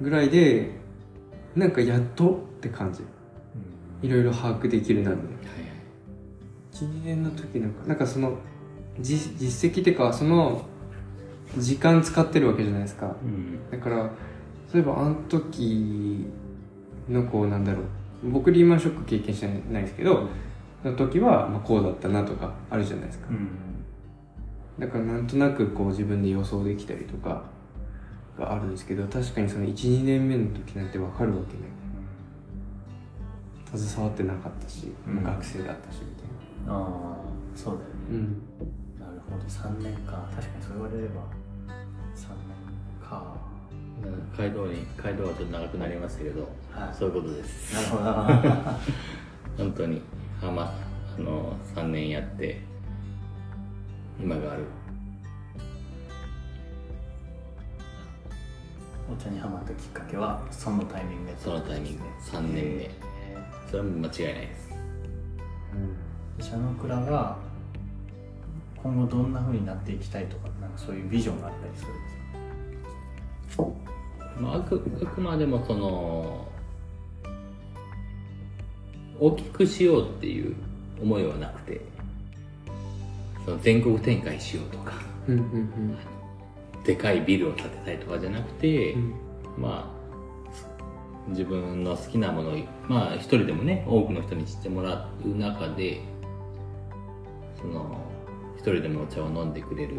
[0.00, 0.70] ぐらいで
[1.54, 3.02] なんかやっとって感じ。
[4.02, 5.30] いろいろ把握できるなみたいな
[6.72, 7.86] 12年の時なんか。
[7.86, 8.36] なんかその
[9.00, 10.66] 実実績っていうかその
[11.58, 13.16] 時間使ってるわけじゃないですか。
[13.22, 13.70] うん。
[13.70, 14.10] だから
[14.70, 16.26] そういえばあの時
[17.08, 18.30] のこうなんだろう。
[18.30, 20.28] 僕リーマンショック経験してないですけどそ
[20.84, 23.26] の時はまあこうだったなとかあるじゃないですか。
[23.30, 23.48] うん。
[24.78, 27.44] だからなんとなくこう自分で予想できたりとか
[28.38, 31.76] があるんですけど確かにその12年目の時なんて分かるわけない。
[33.74, 35.22] 携わってなかったし、うん。
[35.22, 36.74] 学生だったしみたいな。
[36.74, 37.16] ああ
[37.54, 37.94] そうだよね。
[38.10, 38.42] うん。
[39.00, 39.44] なるほど。
[39.44, 40.28] 3年か。
[40.34, 41.22] 確かにそう言われれば
[42.14, 43.36] 3年か。
[44.36, 46.94] 街道に街道はちょっと長くなりましたけど、はい。
[46.94, 47.74] そういうことです。
[47.74, 48.04] なるほど。
[48.04, 48.78] な
[49.56, 50.02] 本当に
[50.42, 50.74] はま
[51.18, 52.60] あの3年やって
[54.20, 54.64] 今がある。
[59.10, 61.38] お茶にハマったきっかけはそのタイミングで。
[61.38, 62.02] そのタイミング。
[62.22, 62.90] 3年目。
[63.70, 64.70] それは間違いないです。
[66.50, 67.36] 社の蔵が
[68.82, 71.94] 今後どんな風になっていきたいとかなんかそういうビジョンがあったりするん
[73.46, 73.64] ですか？
[74.40, 76.46] まあ、あくあくまでもその
[79.20, 80.54] 大きくしようっていう
[81.00, 81.80] 思いはなくて
[83.44, 84.94] その全国展開しようとか
[85.28, 85.98] うんうん
[86.84, 89.14] でかいビルを建てたいとかじゃなくて、うん。
[89.58, 89.96] まあ
[91.28, 96.00] 自分の好きなものをまあ一人でもね多くの人に知ってもらう中で
[97.60, 98.00] その
[98.56, 99.96] 一人でもお茶を飲んでくれる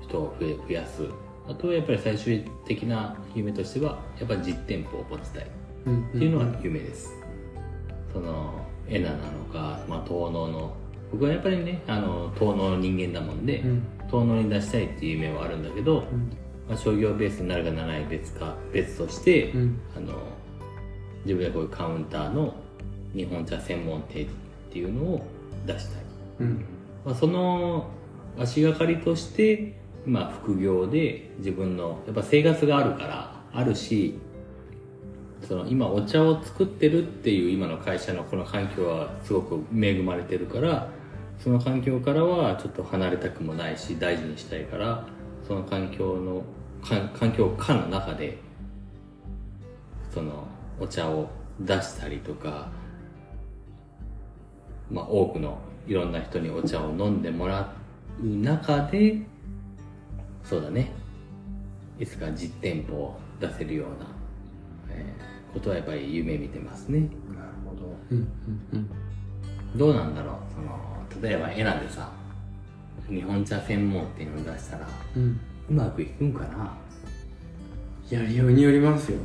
[0.00, 1.06] 人を増え増やす。
[1.48, 5.46] あとはやっぱり最終的な夢としてはやっぱり実店舗を持ちたいっ
[5.86, 7.12] うんていうのが夢です、
[8.12, 8.52] その
[8.88, 10.76] エナなのか、まあ、東農の。
[11.10, 13.82] 僕はやっぱりねあの東農の人間だもんで、うん。
[14.06, 16.30] 東農に出したいっていう夢はあるんだけど、うん。
[16.68, 19.80] まあ、商業ベースになるかならない別か別として、うん。
[19.96, 20.14] あの
[21.24, 22.54] 自分でこういうカウンターの
[23.14, 24.28] 日本茶専門店っ
[24.72, 25.26] ていうのを
[25.66, 26.02] 出したい、
[26.40, 26.64] うん。
[27.04, 27.90] まあ、その
[28.38, 34.18] 足がかりとして今副業で自分のやっぱ生活があるからあるし
[35.46, 40.88] その今お茶を作ってるっていう今の会社のこの環境はすごく恵まれてるから
[41.38, 45.06] その環境からはちょっと離れたくもないし大事にしたいから
[45.46, 46.42] その環境の
[46.82, 48.38] 環境下の中で
[50.12, 50.46] その
[50.78, 51.28] お茶を
[51.60, 52.70] 出したりとか
[54.90, 57.74] まあ多くのいろんな人にお茶を飲んでもら
[58.20, 59.22] う中で
[60.44, 60.92] そうだね。
[61.98, 64.06] いつか実店舗を出せるような、
[65.52, 67.00] ことはやっぱり夢見てますね。
[67.00, 67.08] なる
[67.64, 67.96] ほど。
[68.10, 68.18] うん
[68.72, 68.90] うん
[69.76, 70.36] どうなんだろう。
[70.54, 72.10] その例えばエナでさ
[73.08, 75.40] 日本茶専門店を出したらうん。
[75.70, 76.76] うまくいくんかな。
[78.10, 79.18] やりようによりますよ。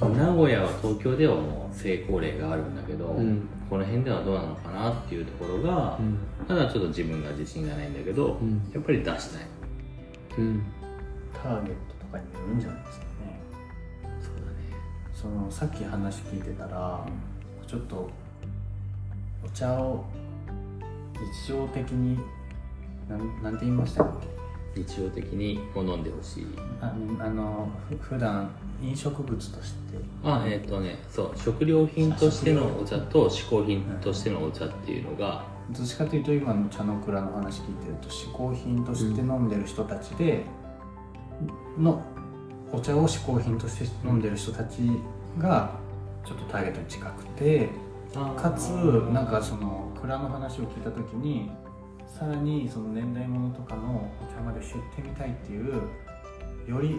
[0.00, 3.48] 名古屋は東京ではもう成功例があるんだけど、うん。
[3.70, 6.18] この辺ではどうなのかなっていうところが、うん。
[6.46, 8.70] ただちょっと自分が自信がないんだけど、うん。
[8.72, 9.46] やっぱり出したい。
[10.38, 10.62] うん。
[11.32, 13.06] ターゲットとかによるんじゃないですか
[15.22, 17.06] そのさっき話聞いてたら
[17.64, 18.10] ちょっと
[19.44, 20.04] お茶を
[21.44, 22.18] 日常的に
[23.08, 24.08] なんなんて言いましたっ
[24.74, 24.82] け？
[24.82, 26.46] 日常的に飲んでほしい。
[26.80, 28.50] ああのふ普段
[28.82, 29.78] 飲食物として。
[30.24, 40.44] あえっ、とねそう食料品としてのお茶と嗜好品としてのお茶っていうのが、どっちかというと今の茶の蔵の話聞いてると嗜好品として飲んでる人たちで、
[41.78, 42.02] の
[42.72, 44.78] お茶を嗜好品として飲んでる人たち
[45.38, 45.78] が
[46.24, 47.68] ちょっとターゲットに近くて
[48.12, 48.70] かつ
[49.12, 51.50] なんかその蔵の話を聞いた時に
[52.06, 55.74] さらにその年代物とかのお茶まで知ってみたいっていう
[56.68, 56.98] より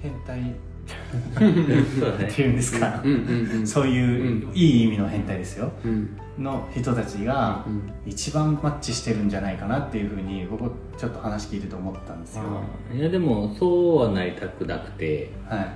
[0.00, 5.70] 変態 っていうんですか、うんうんうんそういう、ういい意味の変態ですよ。
[5.84, 7.92] うんの人たちがうん。
[8.06, 12.44] 一番マッチしてるんじゃないかなっていうふうに僕ちょっと話聞いてて思ったんですよ、
[12.92, 15.66] いやでもそうはなりたくなくてはい。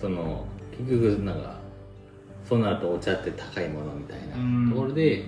[0.00, 0.44] その
[0.78, 1.58] 結局なんか
[2.44, 4.64] そうなるとお茶って高いものみたいうん。
[4.66, 5.24] なところで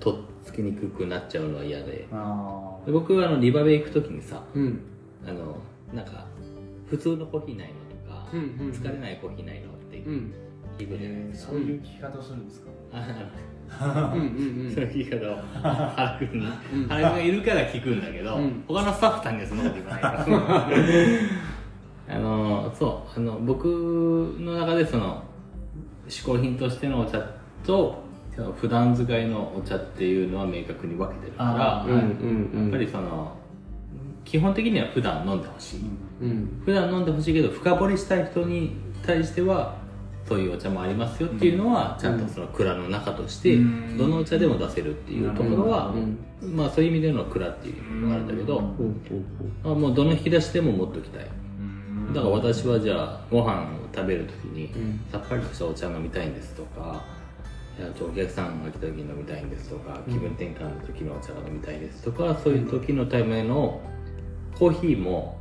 [0.00, 2.06] とっつきにくくなっちゃうのは嫌で。
[2.12, 4.80] あで僕はあのリバベ行く時にさうん。
[5.26, 5.56] あの
[5.92, 6.26] なんか
[6.88, 7.74] 普通のコーヒーないの
[8.08, 10.32] とか、うんうん疲れないコーヒーないのってうん。
[10.78, 12.68] 聞くじゃないーですか、そういう聞き方をするんですか、
[13.78, 18.64] そういう聞き方を原くんにうん原くんがいるから聞くんだけど、うん。
[18.66, 20.26] 他のスタッフさんにはそんなこと言わないから。
[22.08, 23.20] あのそう。
[23.20, 23.66] あの僕
[24.38, 25.22] の中でその
[26.08, 27.18] 嗜好品としてのお茶
[27.64, 28.02] と
[28.34, 31.98] その普段使いのお茶っていうのは明確に分けてるからあうんうん
[32.54, 32.62] うん。
[32.64, 33.36] やっぱりその
[34.24, 35.80] 基本的には普段飲んでほしい、
[36.22, 36.62] うん。
[36.64, 39.76] 普段飲んでほしいけど深掘りしたい人に対しては
[40.28, 43.96] そういうお茶もありますよっていうのはちゃんとその蔵の中としてうん。
[43.96, 46.18] どのお茶でも出せるっていうところはうん。
[46.56, 48.60] まあそういう意味での蔵っていうのがあるんだけど
[49.64, 51.26] あもうどの引き出しでも持っときたい。
[51.58, 51.62] う
[52.10, 52.12] ん。
[52.12, 55.00] だから私はじゃあご飯を食べる時にうん。
[55.10, 57.04] さっぱりとしたお茶飲みたいんですとか
[58.00, 63.82] お客さんが来た時に飲みたいんですとか気分転換の時のお茶が飲みたいですとかそういう時のための
[64.58, 65.38] コーヒーも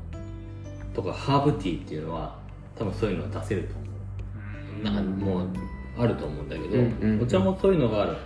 [0.94, 2.38] とかハーブティーっていうのは
[2.78, 3.85] 多分そういうのは出せると
[4.84, 5.48] もう
[5.98, 8.18] あると思うんだけど、うんうんお茶もそういうのがある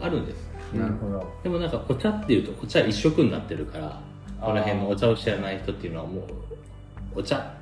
[0.00, 0.50] あるんです。
[0.74, 1.32] なるほど。
[1.42, 4.00] でもなんかお茶っていうとお茶一色になってるから
[4.40, 7.54] この辺のお茶を知らない人っていうのはもうお茶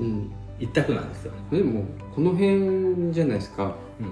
[0.00, 0.30] うん。
[0.60, 1.58] 一択なんですよね。
[1.58, 3.74] でもこの辺じゃないですか。
[4.00, 4.06] うん。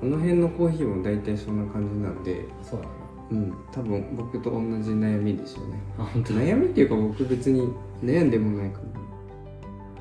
[0.00, 2.96] この辺のコーヒーも大体そんな感じなんでそうなんだ
[3.30, 3.54] うん。
[3.72, 5.78] 多分僕と同じ悩みですよね。
[5.98, 7.68] あ本当悩みっていうか僕別に
[8.02, 8.78] 悩んでもないか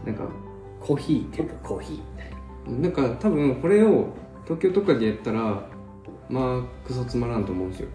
[0.06, 0.28] ななんか
[0.80, 1.42] コーヒーって。
[1.42, 2.35] いうとコーヒーみたい
[2.68, 4.10] ななんか多分これを
[4.44, 5.64] 東京とかでやったら
[6.30, 7.90] まあクソつまらんと思うんですよ。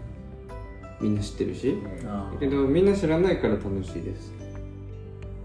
[0.99, 1.77] みんな知ってるし。
[2.05, 4.33] あだけどみんな知らないから楽しいです。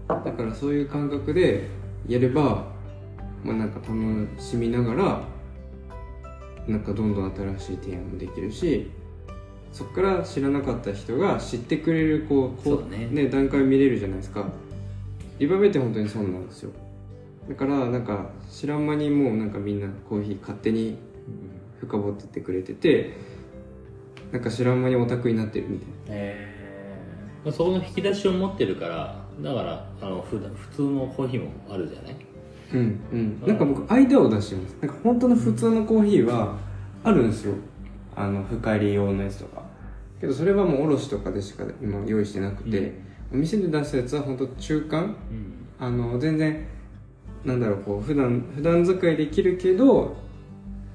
[0.07, 1.67] だからそういう感覚で
[2.07, 2.65] やれば
[3.43, 5.23] まあなんか楽しみながら
[6.67, 8.89] なんかどんどん新しい提案もできるし
[9.71, 14.45] そっから知らなかった人が知ってくれるこうこそうだね段階見れるじゃないですか。
[15.39, 16.71] リバベって本当にそうなんですよ
[17.47, 20.97] だからなんか知らん間にもうなんかみんなコーヒー勝手に
[21.79, 23.17] 深掘ってってくれてて
[24.31, 25.93] なんか知らん間にオタクになってるみたいな。
[26.09, 26.57] え
[27.45, 32.15] まあそこの引き出しを持ってるからだからあの普段普通のコーヒーもあるじゃない？
[32.73, 33.41] うんうん。
[33.47, 34.75] なんか僕間を出してます。
[34.81, 36.57] なんか本当の普通のコーヒーは
[37.03, 37.53] あるんですよ。
[38.15, 39.63] あの深入り用のやつとか。
[40.19, 42.99] けどそれはもう卸とかでしか今用意してなくて、
[43.31, 45.03] お店で出すやつは本当中間？
[45.03, 45.15] うん。
[45.79, 46.65] あの全然
[47.47, 50.17] なんだろうこう普段普段使いできるけど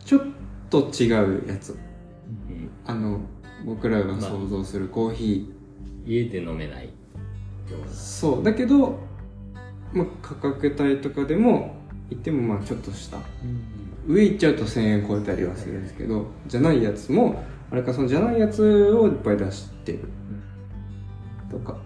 [0.05, 0.21] ちょっ
[0.69, 1.09] と違
[1.45, 1.73] うやつ。
[1.73, 2.71] うん。
[2.85, 3.21] あの
[3.65, 5.55] 僕らが想像するコーヒ
[6.05, 6.91] 家で飲めない。
[7.91, 8.45] そう。
[8.45, 8.99] だけど、
[9.95, 11.77] まあ、価格帯とかでも
[12.11, 13.19] 言ってもまあちょっとした。
[14.07, 20.01] 上行っちゃうと1000円超えたりはするんですけどじゃないやつもあれかそのじゃないやつをいっぱい出してる。
[21.51, 21.79] とか。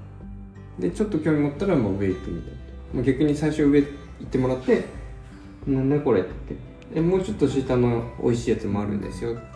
[0.80, 2.56] でちょっと興味持ったらもう上行ってみたり
[2.92, 3.82] もう逆に最初上
[4.20, 4.84] 行ってもらって
[5.66, 6.56] 「なんだこれ」って。
[6.94, 9.34] えもうちょっと下の美味しいやつもあるんですよ。
[9.34, 9.46] とか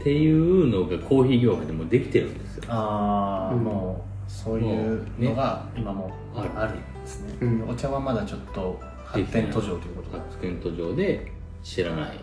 [0.00, 2.64] っていうのがコーヒー業界でもできてるんですよ。
[2.68, 3.62] ああ、うん。
[3.62, 7.68] もうそういうのが今もあるんですね、うん。
[7.68, 11.30] お茶はまだちょっと発展途上ということだ、発展途上で
[11.62, 12.16] 知らない。
[12.16, 12.18] っ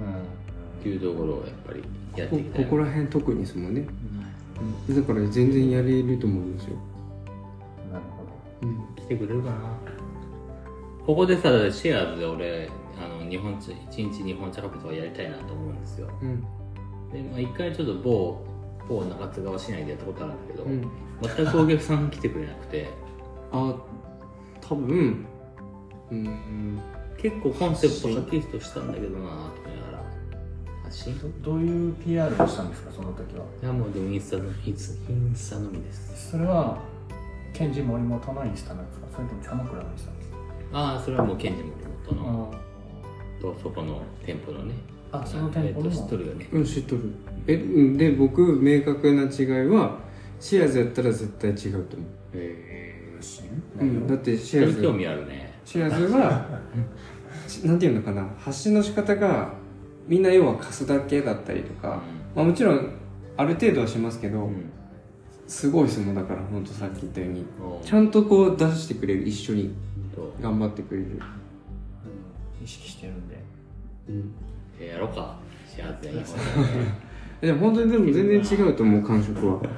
[0.00, 0.82] うん。
[0.82, 1.82] ていうところをやっぱり
[2.16, 3.86] やってこいきたいここら辺特にですもんね、
[4.90, 6.76] だから全然やれると思うんですよ、
[7.90, 8.68] なるほど。
[8.68, 9.56] うん、来てくれるかな
[11.06, 16.08] ここでさシェアーズで俺あの日本茶一日日本茶カフェとかやりたいなと思うんですよ。
[16.22, 16.40] うん。
[17.12, 18.46] で、まあ、一回ちょっと某
[18.88, 20.90] 某中津川市内でやったことあるんだけど、うん
[21.22, 22.88] 全くお客さん来てくれなくて。
[23.52, 23.74] あ
[24.60, 25.26] 多分。
[26.10, 26.80] うん。
[27.18, 30.04] 結構コンセプトはっきりとしたんだけどなと思いながら。
[30.84, 31.18] 発信い。
[31.42, 33.44] どどういう PR をしたんですかその時は？
[33.62, 36.30] やもうでもインスタのインスインスタのみです。
[36.30, 36.78] それは
[37.52, 39.06] ケンジ森本のインスタなんですか？
[39.14, 40.10] それとも茶の倉のインスタ
[40.74, 41.72] ああそれはもうケンジ森
[42.06, 42.52] 本の。
[42.52, 44.74] あとそこの店舗のね。
[45.12, 45.86] あその店舗の。
[45.88, 46.48] えっと知っとるよね。
[46.52, 47.02] うん知っとる。
[47.46, 49.98] えうんで僕明確な違いは
[50.40, 53.18] シェアーズやったら絶対違うと思へえ。
[53.80, 54.82] う、うん、だってシェアーズ。
[54.82, 55.58] 興味あるね。
[55.64, 56.48] シェアーズは
[57.64, 58.26] なんていうのかな。
[58.36, 59.52] 発信の仕方が
[60.08, 62.00] みんな要は貸すだけだったりとか、
[62.34, 62.88] まあ、もちろん
[63.36, 64.70] ある程度はしますけど、うん
[65.46, 67.44] すごいですもんだから本当さっき言ったように。
[67.60, 69.74] おちゃんとこう出してくれる一緒に。
[70.14, 72.64] と頑張ってくれる、うん。
[72.64, 73.42] 意識してるんで。
[74.08, 74.34] うん、
[74.80, 75.38] えーやろうか。
[75.66, 76.22] 幸せに。
[77.40, 79.62] でも本当にでも全然違うと思う感触は。
[79.62, 79.70] や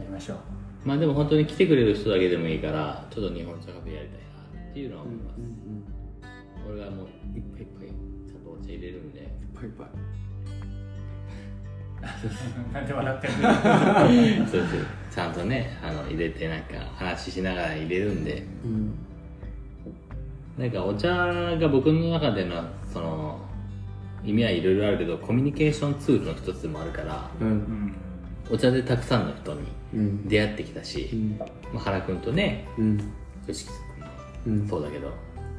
[0.00, 0.38] りましょう。
[0.84, 4.18] まあでも本当に来てくれる人だけでもいいからちょっと日本茶カフェやりたい
[4.60, 5.40] なっていうのは思います、
[6.68, 7.06] 俺がもう
[7.38, 9.32] いっぱいいっぱいちゃんとお茶入れるんで。
[9.54, 9.88] パイパイ
[12.72, 13.32] なんで笑ってる
[14.50, 14.62] そう
[15.10, 18.44] ちゃんとねあの入れてなんか話しながら入れるんで。
[18.64, 18.94] うん。
[20.58, 23.40] なんかお茶が僕の中でのその
[24.24, 27.52] 意味はいろいろあるけどコミュニケーションツールの一つでもあるからううん。
[27.56, 27.94] ん
[28.50, 29.60] お茶でたくさんの人に
[29.94, 30.28] うん。
[30.28, 31.38] 出会ってきたし、うん。
[31.38, 31.46] ま
[31.76, 32.98] あ、原君とねうん。
[33.46, 33.70] 吉木
[34.46, 35.10] うん君もそうだけど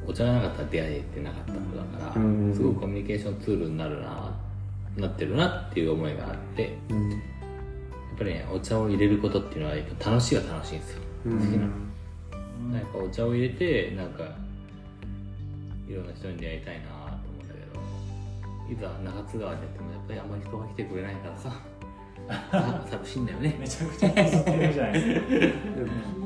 [0.06, 2.54] お茶がなかったら出会えてなかったことだから、うん。
[2.54, 4.34] すごくコミュニケーションツールになるな
[4.96, 7.12] なってるなっていう思いがあってやうん。
[7.12, 7.14] っ
[8.18, 11.38] ぱりねお茶を入れることっていうのはやっぱ楽しいは楽しいんですよ、うん。
[11.38, 12.78] 好きな。
[12.78, 14.24] なんかお茶を入れてなんか
[15.88, 17.60] いろんな人に出会いたいなと思うんだけ
[18.72, 21.52] どいざ中津川でやってもやっぱりあんまり人が来てくれないからさ。
[22.26, 23.56] さ寂しいんだよね。
[23.60, 25.30] めちゃくちゃ気づってるじゃないですか。
[25.30, 25.52] でも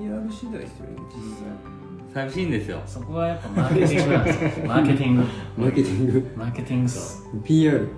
[0.01, 2.81] PR 次第ですよね実寂しいんですよ。
[2.87, 4.67] そこはやっぱマーケティングなんですよ。
[4.67, 5.23] マーケティング。
[5.23, 6.33] 際マーケティング。
[6.37, 6.91] マーケティング
[7.45, 7.89] PR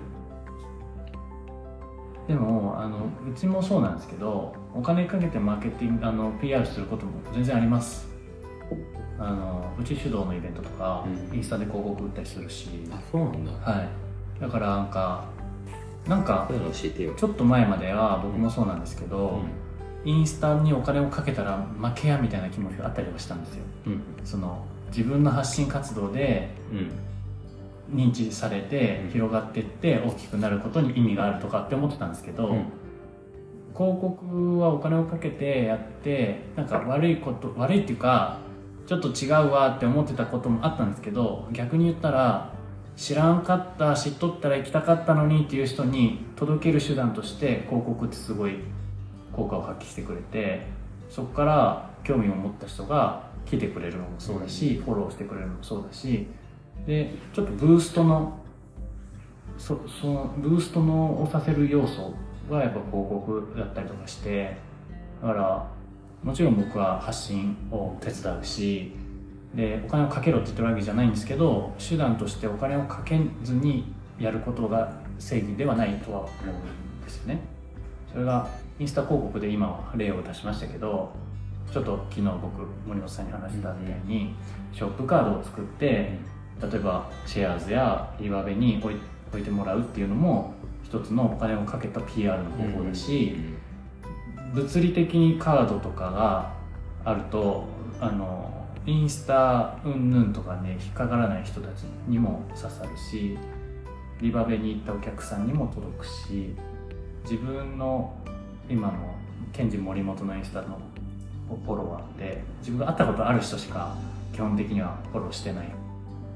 [2.27, 8.07] でもあのうちもそうなんですけどお金かけてマーケティングあの PR することも全然あります。
[9.19, 11.37] あのうち主導のイベントとか、うん。
[11.37, 12.69] インスタで広告売ったりするし。
[12.91, 13.51] あそうなんだ。
[13.51, 13.89] はい。
[14.41, 15.25] だからなんか
[16.07, 19.39] なんかちょっと前までは僕もそうなんですけど、
[20.05, 26.91] インスタにお金をかけたら負けやみたいな気持ちがあったりはしたんですようんその自分の発信活動でうん
[27.89, 29.11] 認知されてうん。
[29.11, 32.65] 広がっていって大きくなることに意味があるとかって思ってたんですけど、うん。
[33.73, 38.37] 広告はお金をかけてやってなんか悪いこと悪いっていうか
[38.85, 42.53] ちょっと違うわって思ってたこともあったんですけど逆に言ったら
[42.95, 48.59] 知らんかった知っとったら行きたかったのにっていう人に届ける手段として広告ってすごい
[49.31, 50.67] 効果を発揮してくれて
[51.09, 56.27] そこから興味を持った人が来てくれるのもそうだし、フォローしてくれるのもそうだし
[56.85, 58.39] でちょっとブーストの
[59.57, 62.13] そそのブーストのをさせる要素
[62.49, 64.57] がやっぱ広告だったりとかして
[65.21, 65.67] だから
[66.23, 68.91] もちろん僕は発信を手伝うし
[69.53, 77.39] でお金をかけろって言ってるわけじゃないんですけど手段としてお金をかけずにやることが正義ではないとは思うんですよね。
[78.11, 78.47] それが
[78.79, 81.11] インスタ広告で今は例を出しましたけど
[81.71, 84.35] ちょっと昨日僕森本さんに話したみたいに、
[84.71, 86.19] ショップカードを作って
[86.61, 88.97] 例えばシェアーズやリバベに置い
[89.29, 93.35] 置いてもらうっていうのも一つのお金をかけた PR の方法だし、
[94.53, 96.53] 物理的にカードとかが
[97.03, 97.65] あると
[97.99, 103.37] あのインスタうんぬんとかね引っかからない人たちにも刺さるし
[104.21, 106.53] リバベに行ったお客さんにも届くし
[107.23, 108.13] 自分の
[108.69, 109.15] 今の
[109.51, 110.79] ケンジ森本のインスタの
[111.47, 113.95] フォロワーって自分が会ったことある人しか
[114.33, 115.82] 基本的にはフォローしてない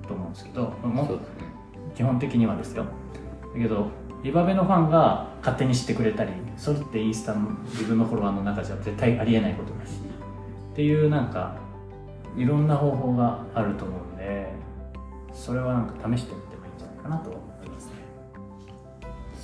[0.08, 1.10] と思うんですけどもね。
[1.96, 2.84] 基本的にはですよ。
[2.84, 3.88] だけど
[4.24, 10.00] リバベのファンが勝手に知ってくれたりそれってインスタの自分のフォロワーの中じゃ絶対ありえないことだし
[10.74, 11.56] っていうなんか
[12.36, 14.52] いろんな方法があると思うんで
[15.34, 17.92] それはなんか試してみてもいいんじゃないかなと思いますね。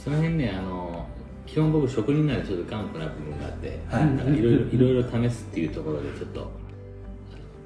[0.03, 1.07] その辺ねあの
[1.45, 4.05] 基本僕職人なんでちょっと頑固な部分があって、はい。
[4.05, 6.51] なんかいろいろいろいろ試すっていうところでちょっと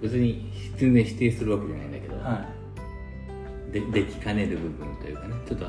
[0.01, 2.45] 別に全然否定するわけじゃないんだけど、は
[3.79, 5.65] でできかねる部分というかねちょっと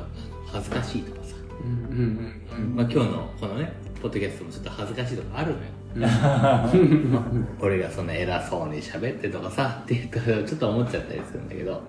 [0.47, 5.63] 恥ずかしいとかさ、うんうんうんまあ、今日のこのねポッドキャストもちょっと恥ずかしいとこあるのよ。
[7.59, 11.81] 俺がそんな偉そうに喋ってとかさっていうとちょっと思っちゃったりするんだけど。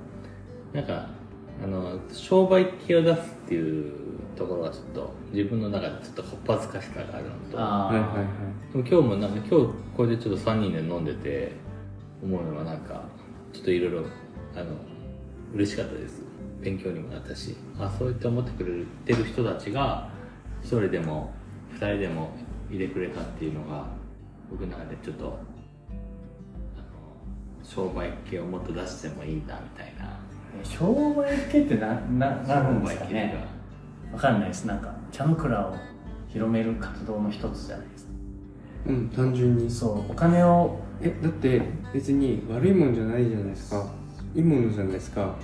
[0.72, 1.08] なんか
[1.62, 3.92] あの商売系を出すっていう
[4.36, 7.60] ところがちょっと自分の中でちょっとこっぱずかしさがあるのと。
[7.60, 8.72] あはいはいはい。
[8.72, 11.52] でも今日もなんか今日これでちょっと3人で飲んでて
[12.22, 13.04] 思うのはなんか
[13.52, 14.04] ちょっといろいろ
[14.54, 14.66] あの
[15.54, 16.22] 嬉しかったです。
[16.60, 20.10] 勉強にもなったしあそうやって思ってくれてる人たちが
[20.62, 21.32] 1人でも
[21.72, 22.32] 2人でも
[22.70, 23.86] いてくれたっていうのが
[24.50, 25.26] 僕の中でちょっと
[26.76, 26.84] あの
[27.64, 30.18] 商売系をもっと出してもいいんだみたいな。
[30.64, 33.34] 商売系ってなななんですかね。
[34.12, 34.66] わかんないです。
[34.66, 35.74] なんか茶の蔵を
[36.28, 38.10] 広める活動の一つじゃないですか。
[38.88, 39.70] うん単純に。
[39.70, 41.62] そうお金をえだって
[41.94, 43.99] 別に悪いもんじゃないじゃないですか
[44.34, 45.36] いいものじゃないですか。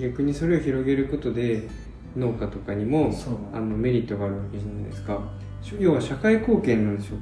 [0.00, 1.68] 逆にそれを広げることで
[2.16, 3.12] 農家とかにも
[3.52, 5.20] あのメリットがあるわけじゃないですか。
[5.78, 7.16] 要は社会貢献なんでしょ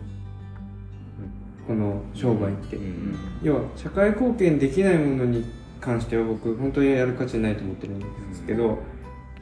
[1.66, 5.44] この商売って、うん要は社会貢献できないものに
[5.80, 8.78] 関しては僕本当にやる価値ないと思ってるんですけど、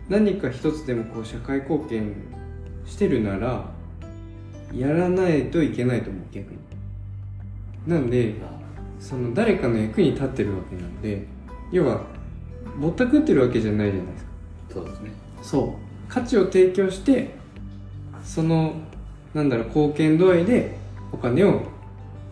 [0.09, 2.15] 何か一つでもこう社会貢献
[2.85, 3.71] してるなら
[4.73, 6.59] やらないといけないと思う逆に。
[7.87, 8.35] なんで
[8.99, 11.27] その誰かの役に立ってるわけなんで
[11.73, 12.01] 要は
[12.81, 14.31] ぼったくってるわけじゃないじゃないですか。
[14.75, 15.11] そうですね。
[15.43, 16.13] そう。
[16.13, 17.35] 価値を提供して
[18.23, 18.75] その
[19.35, 20.77] なんだろう貢献度合いで
[21.13, 21.63] お金を、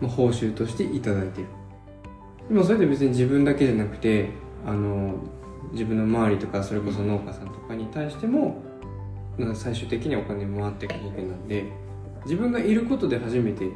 [0.01, 1.47] まあ、報酬としていただいてる。
[2.49, 4.29] でもそれで別に自分だけじゃなくて
[4.65, 5.15] あの
[5.71, 8.61] 自分の周りとかそれこそ農家さんとかに対しても
[9.37, 11.65] なんか最終的にはお金回っていくわけなんで
[12.23, 13.69] 自分がいることで初めて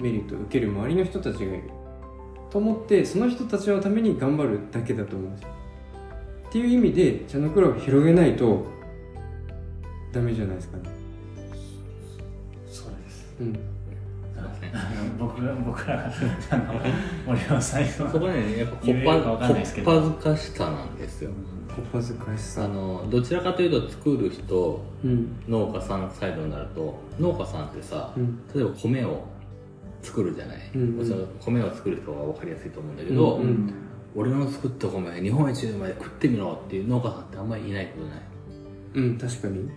[0.00, 1.62] メリットを受ける周りの人たちがいる
[2.50, 5.48] と思ってその人たちのために頑張るだけだと思うんですよ。
[6.48, 8.66] っていう意味で茶の蔵を広げないと
[10.12, 10.82] ダメじゃないですかね。
[12.66, 13.36] そうです。
[13.40, 13.52] うん。
[13.54, 14.72] そうですね。
[14.74, 16.12] あの僕が僕らが
[16.50, 16.74] あの
[17.26, 18.94] 森山さんそこねやっぱこっ
[19.84, 21.30] ぱずかしさなんですよ。
[21.68, 22.64] こっぱずかしさ。
[22.64, 25.36] あのどちらかというと作る人うん。
[25.48, 28.42] 農家さんサイドになると農家さんってさ、うん。
[28.52, 29.24] 例えば米を
[30.02, 30.96] 作るじゃない、うんうん。
[30.96, 33.74] もちろん米を作る人が分かりやすいと思うんだけど、うんうん。
[34.14, 38.20] 俺の作った米日本一まで食ってみろっていう農家さんってあんまりいないことない。
[38.94, 39.58] うん確かに。
[39.60, 39.70] も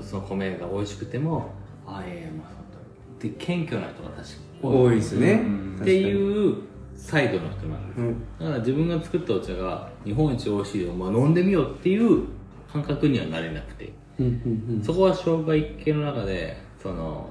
[0.00, 1.50] うその米が美味しくても
[1.86, 4.24] ああいやいやまあそうだで謙虚な人が確か
[4.62, 4.96] 多い。
[4.96, 5.78] ですね、うん。
[5.80, 6.56] っていう
[6.94, 8.20] サイドの人なんですうん。
[8.38, 12.26] だから自分が作ったお茶が日本一美味しいよ、まあ、飲んでみようっていう
[12.72, 13.92] 感覚にはなれなくて。
[14.18, 14.84] うんうんうん。
[14.84, 17.30] そこは商売系の中でその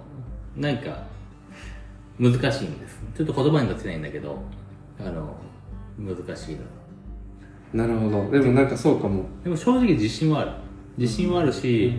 [0.57, 1.03] なんか
[2.19, 2.99] 難しいんです。
[3.15, 4.39] ちょっと言葉に出せないんだけど
[4.99, 5.35] あの
[5.97, 6.57] 難しい
[7.73, 8.31] ななるほど。
[8.31, 9.25] でもなんかそうかも。
[9.43, 10.51] でも正直自信はある。
[10.97, 11.93] 自信はあるし、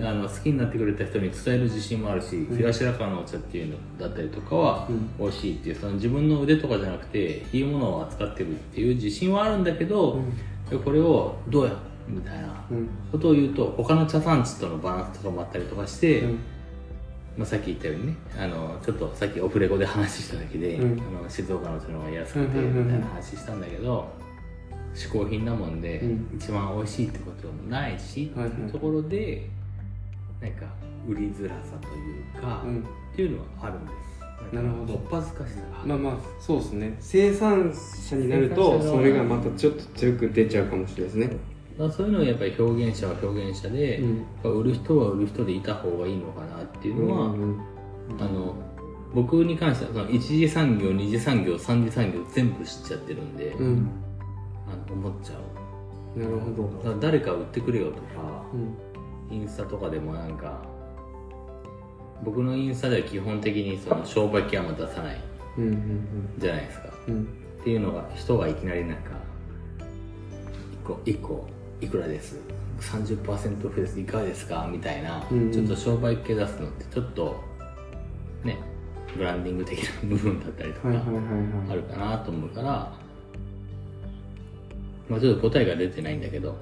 [0.00, 5.10] あの好きになってくれた人に伝える自信もあるし、東白川のお茶っていうのだったりとかはうん。
[5.18, 10.20] 美味しいっていうその自分の腕とかじゃなくていいものを扱ってるっていう自信はあるんだけど、
[10.84, 11.72] これをどうや
[12.06, 12.88] みたいなうん。
[13.10, 16.38] ことを言うと他の茶産地とのバランスとかもあったりとかして、うん
[17.38, 21.00] まあ、さっき言ったようにねあのちょっとさっきオフレコで話しただけで、うん。
[21.00, 22.84] あの静岡の茶の方が安くてうんうんうんうん。
[22.86, 24.10] みたいな話したんだけど
[24.92, 26.36] 嗜好品なもんで、うん。
[26.36, 28.52] 一番美味しいってこともないし、はいはい。
[28.52, 29.48] っていうところで
[30.40, 30.66] なんか
[31.06, 32.80] 売りづらさというか、うん。
[32.80, 34.54] っていうのはあるんです。
[34.54, 34.94] なるほど。
[34.94, 36.96] こっぱずかしさが、まあまあそうですね。
[36.98, 41.36] 生産者になるとそれがまたちょっと強く出ちゃうかもしれないですね
[41.78, 44.60] だそういうのをやっぱり表現者は表現者で、うん。
[44.60, 47.60] 売る人は売る人でいた方がいいのかなっていうのは、うん
[48.18, 48.54] あの
[49.14, 53.90] 僕に関してはその一次産業二次産業三次産業全部知っちゃってるんで、うん。
[54.66, 55.34] あの思っちゃ
[56.16, 56.18] う。
[56.18, 56.94] なるほど。
[57.00, 59.34] 誰か売ってくれよとかうん。
[59.34, 60.62] インスタとかでもなんか
[62.24, 65.20] 僕のインスタでは基本的にその商売系は出さない。
[65.56, 66.88] うんうんじゃないですか。
[67.06, 67.14] うん。
[67.14, 69.10] うんっていうのが人がいきなりなんか
[70.84, 71.46] 1個1個
[71.80, 72.38] いくらです
[72.80, 73.98] ？30%オフです。
[74.00, 74.68] いかがですか？
[74.70, 75.52] みたいな、うんうん。
[75.52, 77.40] ちょっと商売系出すのってちょっと
[78.44, 78.58] ね
[79.16, 82.92] ブランディング的な部分だったりとかあるかなと思うから、
[85.08, 86.56] まあちょっと答えが出てないんだけど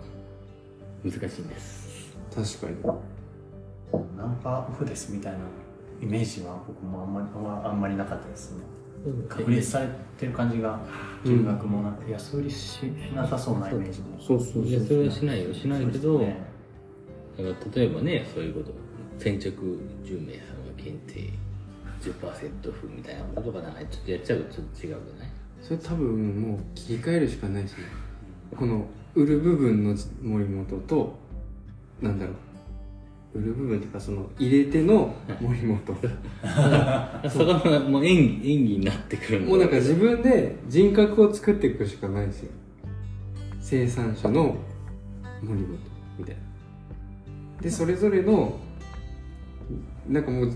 [1.05, 2.17] 難しいんです。
[2.35, 3.97] 確かに。
[4.17, 5.39] ナンパオフですみたいな
[6.03, 8.65] イメージは僕もあんまりあんまあんまりなかったですね
[9.29, 9.89] 確立され
[10.19, 10.81] てる感じが
[11.25, 12.83] 金額もなく安売りし
[13.15, 14.19] なさそうなイメージも。
[14.21, 15.55] そうそういやそれはしないよ。
[15.55, 16.37] しないけど、ね。
[17.37, 18.73] だから例えばねそういうこと。
[19.19, 19.51] 先着
[20.05, 20.41] 10名様
[20.77, 21.31] 限定
[22.03, 25.31] 10%オフみたいなこととかなんかちょっとやっちゃうとちょっと違うじゃない？
[25.63, 27.85] それ多分もう切り替えるしかないですね。
[28.55, 31.19] この売る部分の森本と
[32.03, 32.35] なんだろう
[33.37, 35.79] 売る部分っていうかその入れ手の森本。
[37.29, 42.51] そこがもう演技演技になってくるもうなんか自分で人格を作っていくしかないですよ。
[43.61, 44.57] 生産者の
[45.43, 45.79] 森本
[46.19, 47.63] みたいな。
[47.63, 48.59] でそれぞれの
[50.09, 50.53] なんかもう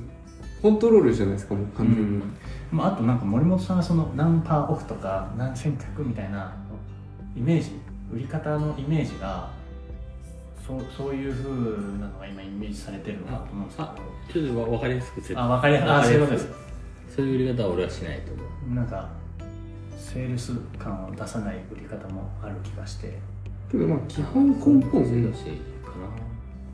[0.62, 2.22] コントロールじゃないですかもう完全に、
[2.70, 6.54] まあ、あとなんか森本さんがその何パーオフとか何千客みたいな
[7.36, 7.70] イメージ
[8.12, 9.50] 売り方のイメージが
[10.70, 13.88] そうそういうふうなのが今イメージされてるのかなと思うんですけど。
[13.88, 13.96] あ
[14.32, 16.48] ちょっとわ分かりやすく説あ分かりやすいあそういうことです。
[17.16, 18.74] そういう売り方は俺はしないと思う。
[18.74, 19.10] なんか
[19.96, 23.18] セールス感を出さない売り方もある気がして。
[23.70, 25.34] けどまあ基本根本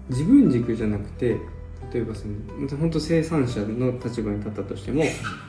[0.09, 1.37] 自分軸じゃなくて
[1.93, 2.35] 例えばその
[2.79, 5.03] 本当生産者の立場に立ったとしても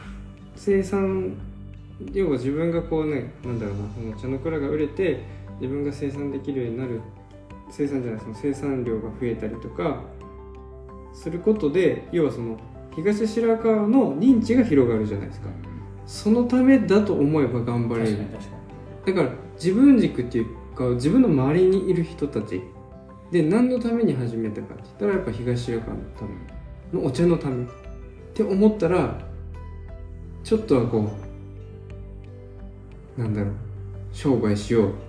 [0.55, 1.33] 生産
[2.13, 5.23] 要は自分がこうねなんだろうなこの茶の蔵が売れて
[5.61, 7.01] 自分が生産できるようになる
[7.69, 10.01] 生産じゃないその生産量が増えたりとか
[11.13, 12.57] することで要はその
[12.95, 15.47] 東白川の認知が広がるじゃないですか。
[16.07, 18.17] そのためだと思えば頑張れる。
[19.05, 22.61] だから自分軸っていうか自分の周りにいる人たち。
[23.31, 26.25] で何のために始めたかって言ったらやっぱ東白川のた
[26.93, 27.67] めのお茶のためっ
[28.33, 29.19] て思ったら
[30.43, 31.11] ちょっとはこ
[33.17, 33.53] うなんだろう
[34.13, 34.91] 商売しよう。
[34.91, 35.06] に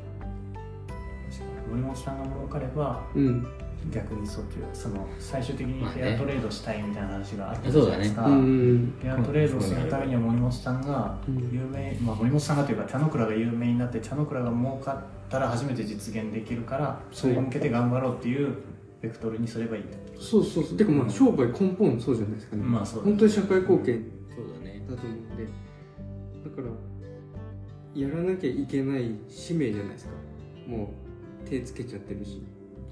[1.71, 3.47] 森本さんが儲かればうん。
[3.93, 6.03] 逆にそっちその最終的にまあね。
[6.03, 11.37] フェアトレードしたいみたいな話があったじゃないですか、うんフェアトレードするためには森本さんがうん。
[11.53, 18.57] 有名、まあ、森本さんがというか茶の倉が有名になって茶の倉が儲かったら初めて実現できるからそれに向けて頑張ろうっていう
[19.01, 19.83] ベクトルにすればいい。
[19.85, 20.77] とそうそうそう。
[20.77, 24.05] てかまあ商売根本そうじゃないですかね、まあそうだ本当に社会貢献
[24.35, 25.45] そうだねだと思うんで。
[25.45, 26.69] だから
[27.95, 30.11] やらなきゃいけない使命じゃないですか。
[30.67, 31.08] もう
[31.49, 32.43] 手つけちゃってるし。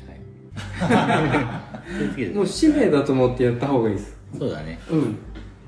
[0.06, 1.98] はい。
[1.98, 4.16] 気をつけてもう使命だと思ってやった方がいいです。
[4.38, 4.78] そうだね。
[4.90, 5.16] うん。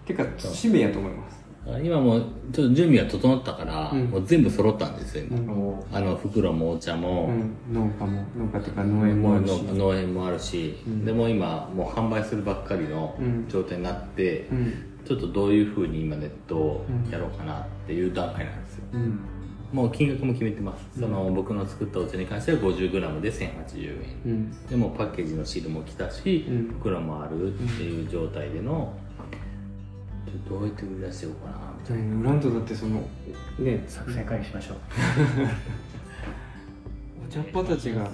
[0.07, 1.39] てか使命やと思います。
[1.83, 4.05] 今もうちょっと準備が整ったから、うん。
[4.07, 5.39] もう全部揃ったんですよ、今。
[5.39, 5.51] うん。
[5.51, 9.63] おあの袋もお茶も、うん、農家も農家っていうか農園もあるし。
[9.63, 11.05] 農農園もあるし、うん。
[11.05, 13.45] でも今もう販売するばっかりのうん。
[13.49, 14.73] 状態になって、うん。
[15.05, 18.85] ちょっとどういうふうに今ネットをやろうかなっていう段階なんですよ。
[18.95, 19.21] うん
[19.73, 24.17] もう金額も決めてます、その僕の作ったお茶に関しては 50g で1080円。
[24.25, 24.67] うん。
[24.67, 26.69] でもパッケージのシールも来たし、うん。
[26.79, 28.95] 袋もあるっていう状態での、
[30.27, 32.21] ちょっとどうやって売り出していこうかなみたいな。
[32.21, 33.07] 売らんとだってその
[33.59, 34.77] ね作戦会議しましょう。
[37.29, 38.11] お茶っ葉たちが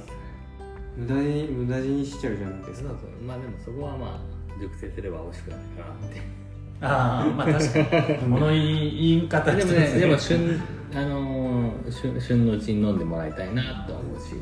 [0.97, 2.89] 無駄に無駄死にしちゃうじゃないですか。
[2.89, 3.11] そうそう。
[3.25, 6.44] まあでもそこはまあ熟成すれば美味しくなるかなって
[6.85, 8.29] ああまあ確かに。
[8.29, 9.87] 物言い言い方でもね。
[9.89, 10.61] でも旬
[10.95, 14.35] あのー旬旬のうちに飲んでもらいたいなと思うし。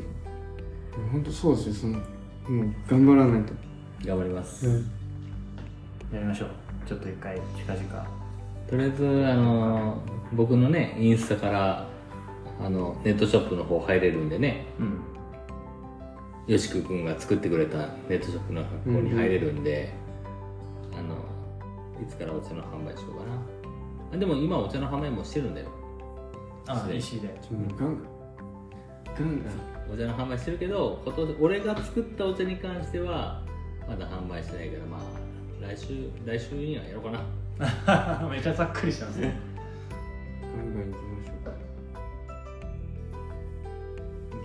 [1.11, 3.53] 本当そうですよそのもう頑張らないと。
[4.05, 4.83] 頑張ります、
[6.13, 6.49] やりましょう。
[6.85, 8.07] ちょっと一回近々。
[8.69, 11.87] とりあえずあのー僕のねインスタから
[12.63, 14.65] あのネットショップの方入れるんでね。
[14.79, 16.53] うん。
[16.53, 17.77] よしく君が作ってくれた
[18.09, 19.93] ネットショップの方に入れるんで、
[20.91, 21.15] あの
[22.01, 23.31] いつからお茶の販売しようかな。
[24.13, 25.67] あでも今お茶の販売もしてるんだよ。
[26.67, 27.97] ああ石でちょもうガンガン。
[29.17, 29.53] ガンガン。
[29.93, 33.43] お茶の販売してるけど今年俺が作ったお茶に関しては
[33.87, 35.01] まだ販売してないけどまあ
[35.61, 37.23] 来週来週にはやろうかな。
[38.29, 39.37] めっちゃざっくりしてますね。
[40.41, 41.33] ガンガン行きましょ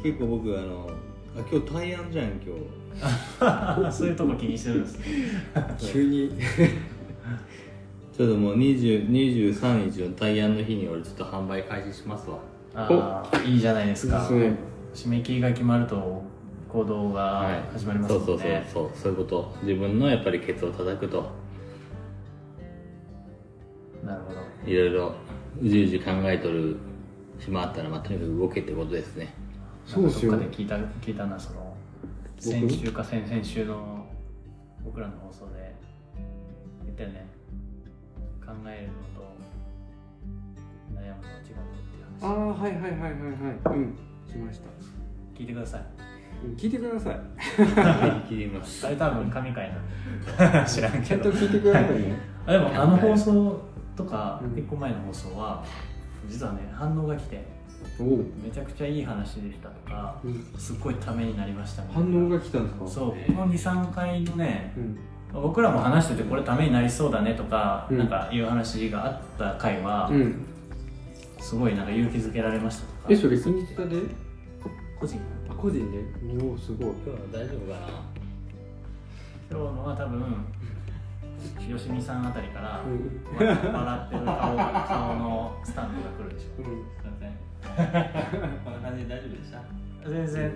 [0.02, 0.90] 結構僕あの
[1.36, 2.78] あ今日大安じゃん今日。
[3.92, 5.04] そういうとこ気にしてるんですね。
[5.54, 6.32] う 急に
[8.18, 12.38] ちょっともう20 23日の大安の日に俺ちょっと販売開始しますわ。
[12.74, 14.28] ああいいじゃないですか。
[14.92, 16.24] 締め切りが決まると
[16.68, 18.90] 行動が始まりますもんね、そうそうそうそう。
[19.02, 19.54] そういうこと。
[19.62, 21.30] 自分のやっぱりケツを叩くと。
[24.04, 24.68] なるほど。
[24.68, 25.14] いろいろ
[25.62, 26.76] うじうじ考えとる
[27.38, 29.32] 暇あったら、まあ、とにかく動けってことですね。
[29.86, 30.32] そうですよ。
[30.32, 31.76] どっかで聞いた聞いたなその
[32.36, 34.08] 先週か先々週の
[34.84, 35.72] 僕らの放送で
[36.84, 37.37] 言ったよね。
[37.37, 37.37] 考
[38.66, 39.28] えるのと
[40.94, 41.56] 悩むのは違うっていう
[42.22, 43.08] ああ話はいはいはいはいは
[43.74, 43.78] い。
[43.78, 43.98] うん。
[44.28, 44.66] しました。
[45.38, 45.80] 聞いてください。
[46.44, 47.20] うん聞いてください。
[48.28, 48.86] 切ります。
[48.86, 49.72] あれ多分神回
[50.38, 51.30] な 知らんちけど。
[51.30, 52.16] ゃんと聞いてくださいね。
[52.46, 53.60] あ でもあの放送
[53.96, 55.64] とかうん結構前の放送は
[56.28, 57.44] 実はね反応が来て
[58.44, 62.86] めちゃくちゃいい話でしたとかうん、すっごいためになりましたみたい反な応が来たんですか？
[62.86, 64.98] そうこの23回のねうん
[65.32, 67.98] 僕らも話しててこれためになりそうだねとか、うん。
[67.98, 70.44] なんかいう話があった回は、うん。
[71.38, 73.08] すごいなんか勇気づけられましたとか。
[73.10, 74.02] えそれインスタで
[74.98, 75.20] 個人？
[75.48, 75.98] あ個人で？
[76.44, 76.88] おおすごい。
[77.04, 77.86] 今日は大丈夫かな？
[79.50, 80.44] 今日のは多分
[81.58, 82.92] 吉見さんあたりから、うん。
[83.36, 86.46] わ笑ってる顔顔のスタンプが来るでしょ。
[86.58, 86.64] うん。
[86.64, 87.32] すいません
[88.64, 89.62] こんな感じで大丈夫でした？
[90.10, 90.52] 全然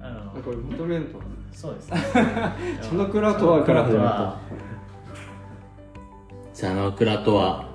[0.00, 1.20] ああのこれまとめんと
[1.52, 1.90] そうです
[2.88, 4.40] そのクラとはから始まは
[6.54, 7.68] 茶の蔵とは。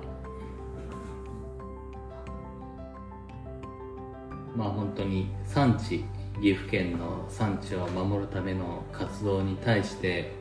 [4.56, 6.04] まあ本当に産地
[6.40, 10.32] 岐阜県の産地を守るための活動に対して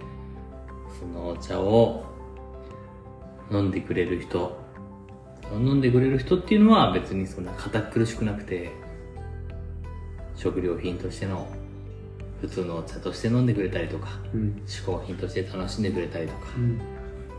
[0.99, 2.05] そのお茶を
[3.49, 4.61] 飲んでくれる人。
[5.51, 8.71] 飲んでくれる人っていうのは別にそんな堅苦しくなくて
[10.35, 11.47] 食料品としての
[12.43, 14.61] 普通のお茶として飲んでくれたりとかうん。
[14.67, 16.77] 嗜好品として楽しんでくれたりとかうん。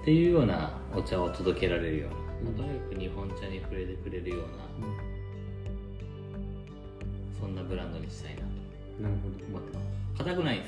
[0.01, 4.47] っていうようなお茶を届けられるような、まあとにかく日本茶に触れてくれるような、
[7.39, 8.47] そんなブランドにしたいなと
[9.03, 9.45] なるほど。
[9.47, 9.81] 思ってま
[10.17, 10.25] す。
[10.25, 10.65] 硬くないで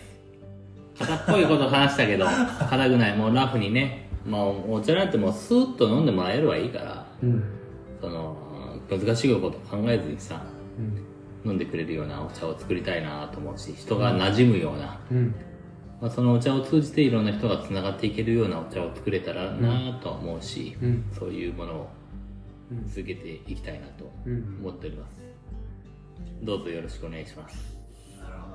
[0.98, 2.26] す硬っぽいこと話したけど
[2.68, 3.16] 硬くない。
[3.16, 4.10] もうラフにね。
[4.26, 7.42] まあお茶なんてもうスーッと飲んでもらえればいいからうん。
[8.02, 8.36] その
[8.90, 10.42] 難しいこと考えずにさ
[10.78, 11.05] うん
[11.46, 15.34] 飲んでくれるようなお茶を作りたいなと思うし人が馴染むような、うん。
[16.00, 21.04] まあ、そのお茶を通じていろんな人がつながっていけるようなお茶を作れたらなとは思うし、うん。
[21.16, 21.90] そういうものを
[22.88, 25.22] 続けていきたいなとうん思っております。
[26.42, 27.76] どうぞよろしくお願いします。
[28.20, 28.50] なるほ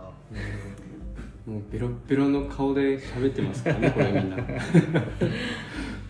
[1.45, 1.51] ど。
[1.53, 4.35] もうベロッベロの顔で喋ってますからね これみんな。
[4.37, 4.47] だい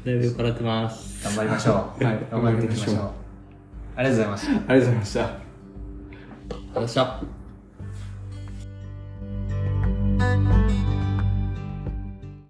[0.03, 1.23] ぶ酔っ払ってます。
[1.23, 1.71] 頑張りましょ
[2.01, 2.03] う。
[2.03, 2.19] はい。
[2.31, 2.95] 頑張っていきましょう。
[2.95, 3.21] 頑張りましょう。
[3.95, 4.51] ありがとうございました。
[4.51, 5.40] ありがとうございました
[6.79, 7.21] よっした